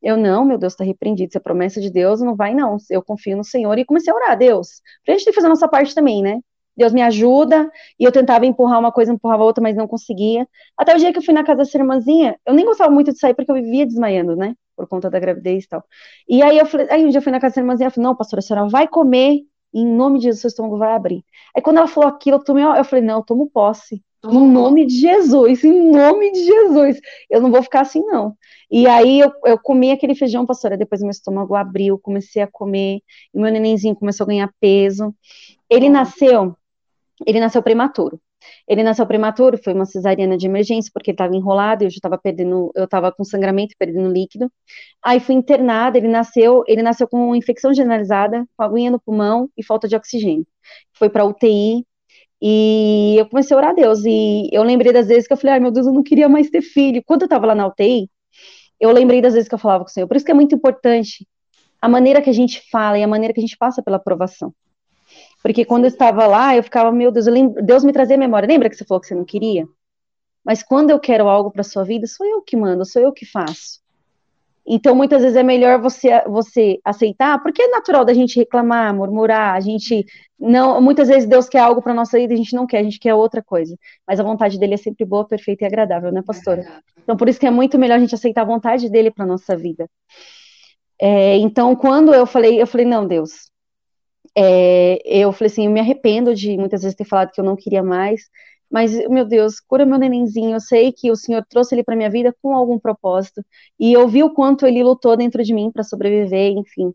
[0.00, 3.02] Eu, não, meu Deus, está repreendido, isso é promessa de Deus, não vai não, eu
[3.02, 3.76] confio no Senhor.
[3.76, 6.38] E comecei a orar, Deus, pra gente ter que fazer a nossa parte também, né?
[6.76, 10.46] Deus me ajuda, e eu tentava empurrar uma coisa, empurrava outra, mas não conseguia.
[10.76, 13.18] Até o dia que eu fui na casa dessa irmãzinha, eu nem gostava muito de
[13.18, 14.54] sair porque eu vivia desmaiando, né?
[14.76, 15.84] Por conta da gravidez e tal.
[16.28, 18.10] E aí eu falei, aí um dia eu fui na casa da irmãzinha, ela falou,
[18.10, 21.24] não, pastora, a senhora vai comer, em nome de Jesus, seu estômago vai abrir.
[21.54, 24.02] Aí quando ela falou aquilo, eu, tomei, eu falei, não, eu tomo posse.
[24.24, 27.00] Em nome de Jesus, em nome de Jesus.
[27.30, 28.36] Eu não vou ficar assim, não.
[28.70, 33.00] E aí eu, eu comi aquele feijão, pastora, depois meu estômago abriu, comecei a comer,
[33.32, 35.14] e meu nenenzinho começou a ganhar peso.
[35.70, 36.56] Ele nasceu,
[37.24, 38.20] ele nasceu prematuro.
[38.68, 42.18] Ele nasceu prematuro, foi uma cesariana de emergência, porque ele estava enrolado, eu já estava
[42.18, 44.50] perdendo, eu estava com sangramento, perdendo líquido.
[45.04, 49.62] Aí fui internada, ele nasceu, ele nasceu com infecção generalizada, com aguinha no pulmão e
[49.64, 50.46] falta de oxigênio.
[50.94, 51.86] Foi para UTI,
[52.42, 55.54] e eu comecei a orar a Deus, e eu lembrei das vezes que eu falei,
[55.54, 57.02] ai meu Deus, eu não queria mais ter filho.
[57.06, 58.10] Quando eu estava lá na UTI,
[58.80, 60.06] eu lembrei das vezes que eu falava com o Senhor.
[60.06, 61.26] Por isso que é muito importante
[61.80, 64.52] a maneira que a gente fala e a maneira que a gente passa pela aprovação.
[65.46, 68.48] Porque quando eu estava lá, eu ficava, meu Deus, lembro, Deus me trazia memória.
[68.48, 69.64] Lembra que você falou que você não queria?
[70.44, 73.24] Mas quando eu quero algo para sua vida, sou eu que mando, sou eu que
[73.24, 73.80] faço.
[74.66, 79.54] Então, muitas vezes é melhor você, você aceitar, porque é natural da gente reclamar, murmurar,
[79.54, 80.04] a gente
[80.36, 82.82] não, muitas vezes Deus quer algo para nossa vida e a gente não quer, a
[82.82, 83.78] gente quer outra coisa.
[84.04, 86.82] Mas a vontade dele é sempre boa, perfeita e agradável, né, pastora?
[87.00, 89.56] Então, por isso que é muito melhor a gente aceitar a vontade dele para nossa
[89.56, 89.88] vida.
[91.00, 93.54] É, então, quando eu falei, eu falei, não, Deus,
[94.36, 97.56] é, eu falei assim, eu me arrependo de muitas vezes ter falado que eu não
[97.56, 98.22] queria mais,
[98.70, 102.10] mas, meu Deus, cura meu nenenzinho, eu sei que o Senhor trouxe ele para minha
[102.10, 103.44] vida com algum propósito,
[103.78, 106.92] e eu vi o quanto ele lutou dentro de mim para sobreviver, enfim.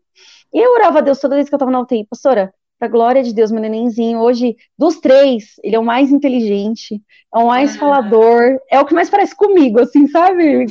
[0.52, 2.52] E eu orava a Deus toda vez que eu estava na UTI, pastora,
[2.82, 7.00] Pra glória de Deus, meu nenenzinho, hoje, dos três, ele é o mais inteligente,
[7.32, 7.78] é o mais ah.
[7.78, 10.66] falador, é o que mais parece comigo, assim, sabe?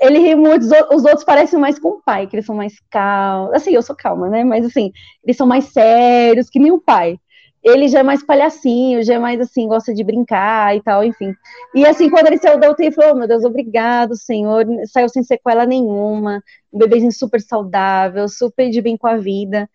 [0.00, 3.52] Ele ri muito, os outros parecem mais com o pai, que eles são mais calmos.
[3.52, 4.42] Assim, eu sou calma, né?
[4.42, 4.90] Mas assim,
[5.22, 7.18] eles são mais sérios, que nem o pai
[7.62, 11.34] ele já é mais palhacinho, já é mais assim, gosta de brincar e tal, enfim.
[11.74, 14.64] E assim, quando ele saiu da UTI, ele falou: oh, meu Deus, obrigado, Senhor.
[14.86, 16.42] Saiu sem sequela nenhuma,
[16.72, 19.68] um bebezinho super saudável, super de bem com a vida.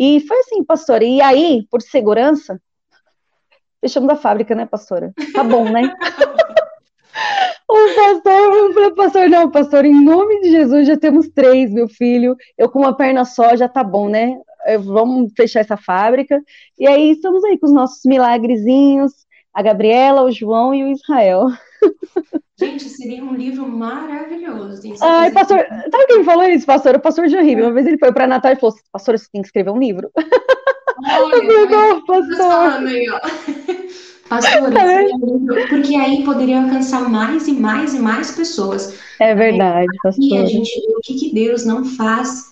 [0.00, 1.04] E foi assim, pastora.
[1.04, 2.58] E aí, por segurança,
[3.82, 5.12] fechamos a fábrica, né, pastora?
[5.34, 5.94] Tá bom, né?
[7.68, 12.36] O pastor, falei, pastor, não, pastor, em nome de Jesus já temos três, meu filho.
[12.58, 14.36] Eu com uma perna só já tá bom, né?
[14.80, 16.42] vamos fechar essa fábrica.
[16.76, 19.12] E aí estamos aí com os nossos milagrezinhos,
[19.54, 21.46] a Gabriela, o João e o Israel.
[22.58, 24.82] Gente, seria um livro maravilhoso.
[25.00, 26.94] Ai, pastor, sabe quem falou isso, pastor?
[26.94, 27.62] O pastor Jean Ribe.
[27.62, 30.10] Uma vez ele foi para Natal e falou: Pastor, você tem que escrever um livro.
[31.02, 32.86] Olha, não, pastor.
[32.86, 33.20] Aí, ó.
[34.28, 35.66] Pastor, é.
[35.68, 38.96] porque aí poderia alcançar mais e mais e mais pessoas.
[39.18, 40.24] É verdade, pastor.
[40.24, 42.50] E a gente vê o que, que Deus não faz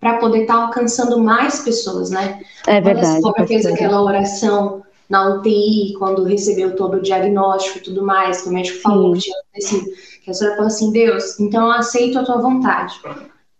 [0.00, 2.40] para poder estar tá alcançando mais pessoas, né?
[2.66, 3.20] É verdade.
[3.22, 8.42] Quando a fez aquela oração na UTI, quando recebeu todo o diagnóstico e tudo mais,
[8.42, 9.90] que o médico falou que tinha acontecido,
[10.22, 13.00] que a senhora falou assim, Deus, então eu aceito a tua vontade.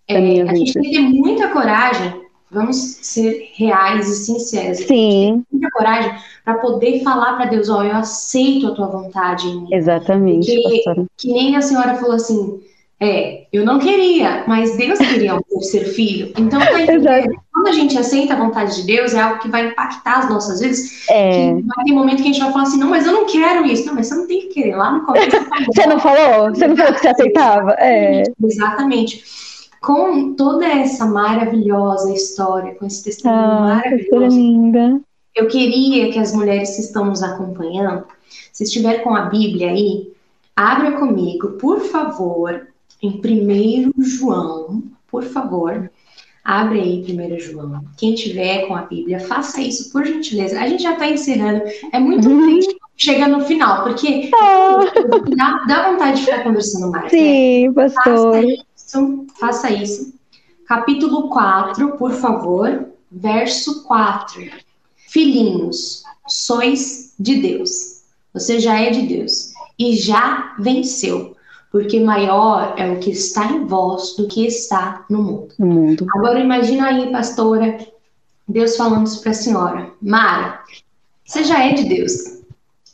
[0.08, 4.78] É, a gente tem que ter muita coragem, vamos ser reais e sinceros.
[4.78, 5.44] Sim.
[5.50, 6.14] muita coragem
[6.44, 9.46] para poder falar para Deus, ó, oh, eu aceito a tua vontade.
[9.70, 10.54] Exatamente.
[10.62, 12.60] Porque, que nem a senhora falou assim,
[13.04, 16.32] é, eu não queria, mas Deus queria um terceiro filho.
[16.38, 16.66] Então, tá
[17.52, 20.60] quando a gente aceita a vontade de Deus, é algo que vai impactar as nossas
[20.60, 21.06] vidas.
[21.08, 21.52] É.
[21.52, 23.86] vai ter momento que a gente vai falar assim, não, mas eu não quero isso.
[23.86, 24.74] Não, mas você não tem que querer.
[24.74, 25.36] Lá no começo.
[25.66, 26.50] você não falou?
[26.50, 27.72] Você não falou que você aceitava?
[27.78, 28.24] É.
[28.42, 29.22] Exatamente.
[29.80, 34.36] Com toda essa maravilhosa história, com esse testemunho ah, maravilhoso.
[34.36, 35.00] linda.
[35.34, 38.04] Eu queria que as mulheres que estão nos acompanhando,
[38.52, 40.12] se estiver com a Bíblia aí,
[40.56, 42.68] abra comigo, por favor,
[43.02, 45.90] em 1 João, por favor,
[46.44, 47.84] abre aí 1 João.
[47.96, 50.60] Quem tiver com a Bíblia, faça isso, por gentileza.
[50.60, 51.62] A gente já está encerrando.
[51.92, 52.46] É muito uhum.
[52.46, 55.34] triste chegar no final, porque oh.
[55.36, 57.04] dá, dá, vontade de ficar conversando mais.
[57.04, 57.10] Né?
[57.10, 57.74] Sim, né?
[57.74, 58.34] pastor.
[58.34, 60.14] Faça isso, faça isso.
[60.66, 64.50] Capítulo 4, por favor, verso 4.
[65.08, 68.02] Filhinhos, sois de Deus.
[68.32, 71.33] Você já é de Deus e já venceu
[71.74, 75.54] porque maior é o que está em vós do que está no mundo.
[75.58, 76.06] No mundo.
[76.14, 77.76] Agora imagina aí, pastora,
[78.46, 80.60] Deus falando isso para a senhora, Mara,
[81.24, 82.12] você já é de Deus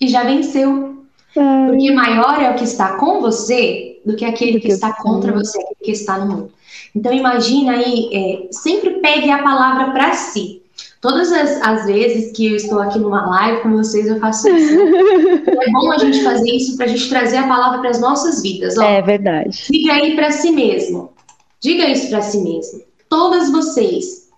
[0.00, 1.04] e já venceu.
[1.36, 1.66] Ai.
[1.68, 5.30] Porque maior é o que está com você do que aquele que, que está contra
[5.30, 6.52] você, aquele que está no mundo.
[6.96, 10.59] Então imagina aí, é, sempre pegue a palavra para si.
[11.00, 14.78] Todas as, as, vezes que eu estou aqui numa live com vocês, eu faço isso.
[14.78, 18.42] é bom a gente fazer isso para a gente trazer a palavra para as nossas
[18.42, 18.76] vidas.
[18.76, 19.66] Ó, é verdade.
[19.70, 21.12] Diga aí para si mesmo.
[21.58, 22.82] Diga isso para si mesmo.
[23.08, 24.28] Todas vocês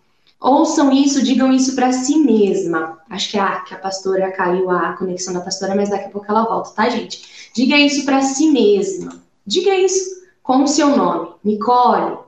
[0.40, 2.98] ouçam isso, digam isso para si mesma.
[3.10, 6.26] Acho que a, que a pastora caiu a conexão da pastora, mas daqui a pouco
[6.28, 7.50] ela volta, tá, gente?
[7.54, 9.20] Diga isso para si mesma.
[9.44, 11.30] Diga isso com o seu nome.
[11.44, 12.18] Nicole,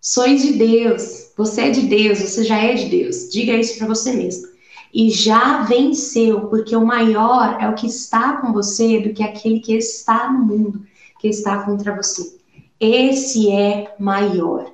[0.00, 1.27] sois de Deus.
[1.38, 3.30] Você é de Deus, você já é de Deus.
[3.30, 4.48] Diga isso para você mesmo.
[4.92, 9.60] E já venceu, porque o maior é o que está com você do que aquele
[9.60, 10.82] que está no mundo,
[11.20, 12.36] que está contra você.
[12.80, 14.72] Esse é maior.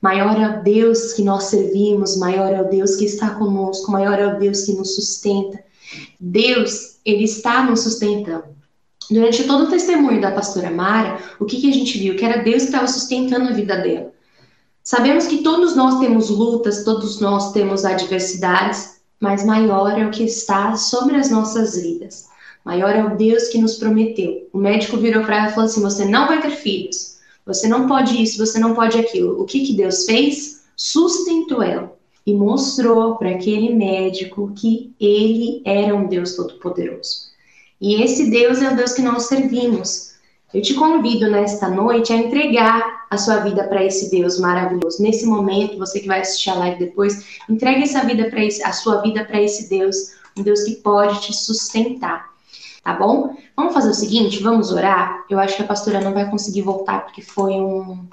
[0.00, 4.18] Maior é o Deus que nós servimos, maior é o Deus que está conosco, maior
[4.18, 5.58] é o Deus que nos sustenta.
[6.20, 8.44] Deus, ele está nos sustentando.
[9.10, 12.14] Durante todo o testemunho da pastora Mara, o que, que a gente viu?
[12.14, 14.09] Que era Deus que estava sustentando a vida dela.
[14.82, 20.24] Sabemos que todos nós temos lutas, todos nós temos adversidades, mas maior é o que
[20.24, 22.28] está sobre as nossas vidas.
[22.64, 24.48] Maior é o Deus que nos prometeu.
[24.52, 27.18] O médico virou para ela e falou assim: Você não vai ter filhos.
[27.46, 29.40] Você não pode isso, você não pode aquilo.
[29.40, 30.62] O que, que Deus fez?
[30.76, 31.92] Sustentou ela
[32.26, 37.30] e mostrou para aquele médico que ele era um Deus todo-poderoso.
[37.80, 40.12] E esse Deus é o Deus que nós servimos.
[40.52, 45.02] Eu te convido nesta noite a entregar a sua vida para esse Deus maravilhoso.
[45.02, 49.02] Nesse momento, você que vai assistir a live depois, entregue essa vida para a sua
[49.02, 52.30] vida para esse Deus, um Deus que pode te sustentar.
[52.84, 53.36] Tá bom?
[53.56, 55.24] Vamos fazer o seguinte, vamos orar.
[55.28, 58.06] Eu acho que a pastora não vai conseguir voltar porque foi um,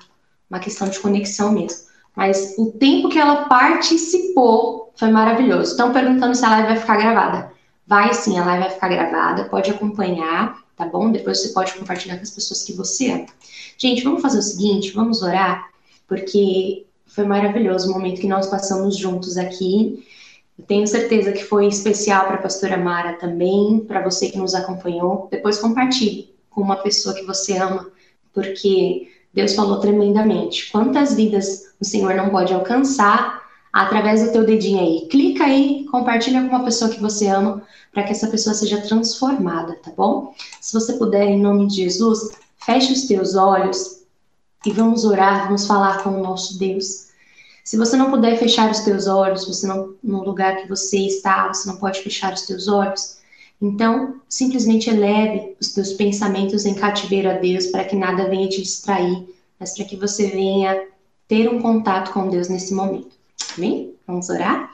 [0.50, 1.88] uma questão de conexão mesmo.
[2.16, 5.72] Mas o tempo que ela participou foi maravilhoso.
[5.72, 7.52] Estão perguntando se a live vai ficar gravada.
[7.86, 11.12] Vai sim, a live vai ficar gravada, pode acompanhar tá bom?
[11.12, 13.26] Depois você pode compartilhar com as pessoas que você ama.
[13.78, 15.70] Gente, vamos fazer o seguinte, vamos orar,
[16.08, 20.06] porque foi maravilhoso o momento que nós passamos juntos aqui.
[20.58, 24.54] Eu tenho certeza que foi especial para a pastora Mara também, para você que nos
[24.54, 25.28] acompanhou.
[25.32, 27.90] Depois compartilhe com uma pessoa que você ama,
[28.34, 30.72] porque Deus falou tremendamente.
[30.72, 35.07] Quantas vidas o Senhor não pode alcançar através do teu dedinho aí?
[35.09, 39.76] Clica aí, compartilha com uma pessoa que você ama, para que essa pessoa seja transformada,
[39.84, 40.34] tá bom?
[40.61, 42.30] Se você puder, em nome de Jesus,
[42.65, 44.03] feche os teus olhos
[44.65, 47.07] e vamos orar, vamos falar com o nosso Deus.
[47.63, 51.47] Se você não puder fechar os teus olhos, você não no lugar que você está,
[51.47, 53.18] você não pode fechar os teus olhos.
[53.61, 58.61] Então, simplesmente eleve os teus pensamentos em cativeiro a Deus para que nada venha te
[58.61, 59.28] distrair,
[59.59, 60.88] mas para que você venha
[61.28, 63.16] ter um contato com Deus nesse momento.
[63.58, 63.93] Amém?
[64.05, 64.72] Vamos orar?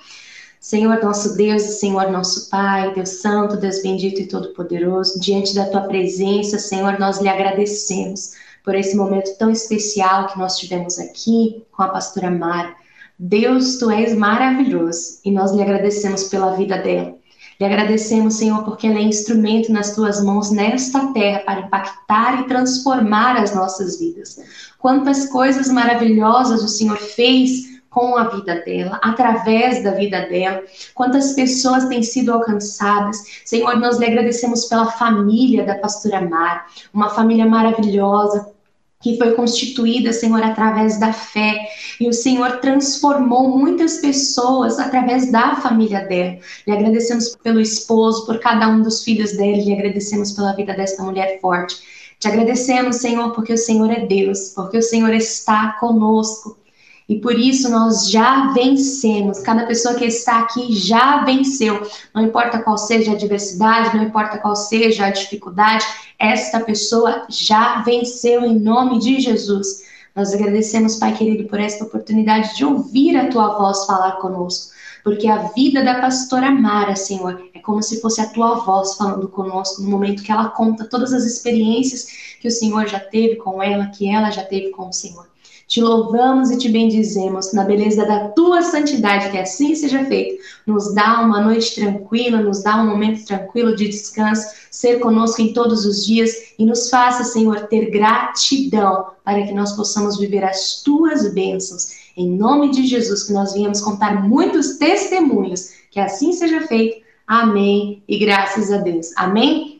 [0.59, 5.65] Senhor nosso Deus e Senhor nosso Pai, Deus Santo, Deus bendito e todo-poderoso, diante da
[5.65, 8.31] tua presença, Senhor, nós lhe agradecemos
[8.63, 12.73] por esse momento tão especial que nós tivemos aqui com a pastora Mara.
[13.19, 17.13] Deus, tu és maravilhoso e nós lhe agradecemos pela vida dela.
[17.59, 22.47] Lhe agradecemos, Senhor, porque ela é instrumento nas tuas mãos nesta terra para impactar e
[22.47, 24.39] transformar as nossas vidas.
[24.79, 30.63] Quantas coisas maravilhosas o Senhor fez com a vida dela, através da vida dela,
[30.95, 33.17] quantas pessoas têm sido alcançadas.
[33.45, 38.51] Senhor, nós lhe agradecemos pela família da pastora Mar, uma família maravilhosa,
[38.99, 41.67] que foi constituída, Senhor, através da fé.
[41.99, 46.37] E o Senhor transformou muitas pessoas através da família dela.
[46.65, 51.03] Lhe agradecemos pelo esposo, por cada um dos filhos dele, lhe agradecemos pela vida desta
[51.03, 51.75] mulher forte.
[52.17, 56.62] Te agradecemos, Senhor, porque o Senhor é Deus, porque o Senhor está conosco.
[57.08, 59.39] E por isso nós já vencemos.
[59.39, 61.86] Cada pessoa que está aqui já venceu.
[62.14, 65.86] Não importa qual seja a adversidade, não importa qual seja a dificuldade,
[66.18, 69.84] esta pessoa já venceu em nome de Jesus.
[70.16, 74.72] Nós agradecemos, Pai querido, por esta oportunidade de ouvir a tua voz falar conosco.
[75.04, 79.28] Porque a vida da pastora Mara, Senhor, é como se fosse a tua voz falando
[79.28, 82.08] conosco no momento que ela conta todas as experiências
[82.39, 85.32] que o Senhor já teve com ela, que ela já teve com o Senhor.
[85.68, 90.41] Te louvamos e te bendizemos na beleza da tua santidade, que assim seja feito.
[90.68, 95.53] Nos dá uma noite tranquila, nos dá um momento tranquilo de descanso, ser conosco em
[95.53, 100.84] todos os dias e nos faça, Senhor, ter gratidão para que nós possamos viver as
[100.84, 102.03] tuas bênçãos.
[102.16, 105.70] Em nome de Jesus, que nós viemos contar muitos testemunhos.
[105.89, 107.03] Que assim seja feito.
[107.26, 108.03] Amém.
[108.07, 109.11] E graças a Deus.
[109.16, 109.72] Amém.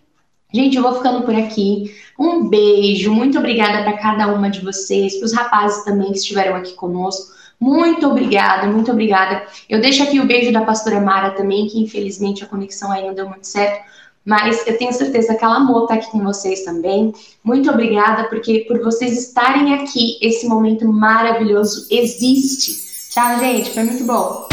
[0.54, 1.96] Gente, eu vou ficando por aqui.
[2.18, 6.56] Um beijo, muito obrigada para cada uma de vocês, para os rapazes também que estiveram
[6.56, 7.34] aqui conosco.
[7.60, 9.46] Muito obrigada, muito obrigada.
[9.68, 13.16] Eu deixo aqui o beijo da pastora Mara também, que infelizmente a conexão aí não
[13.16, 13.84] deu muito certo,
[14.24, 17.12] mas eu tenho certeza que ela amou estar aqui com vocês também.
[17.44, 23.10] Muito obrigada porque por vocês estarem aqui, esse momento maravilhoso existe.
[23.10, 24.53] Tchau, gente, foi muito bom.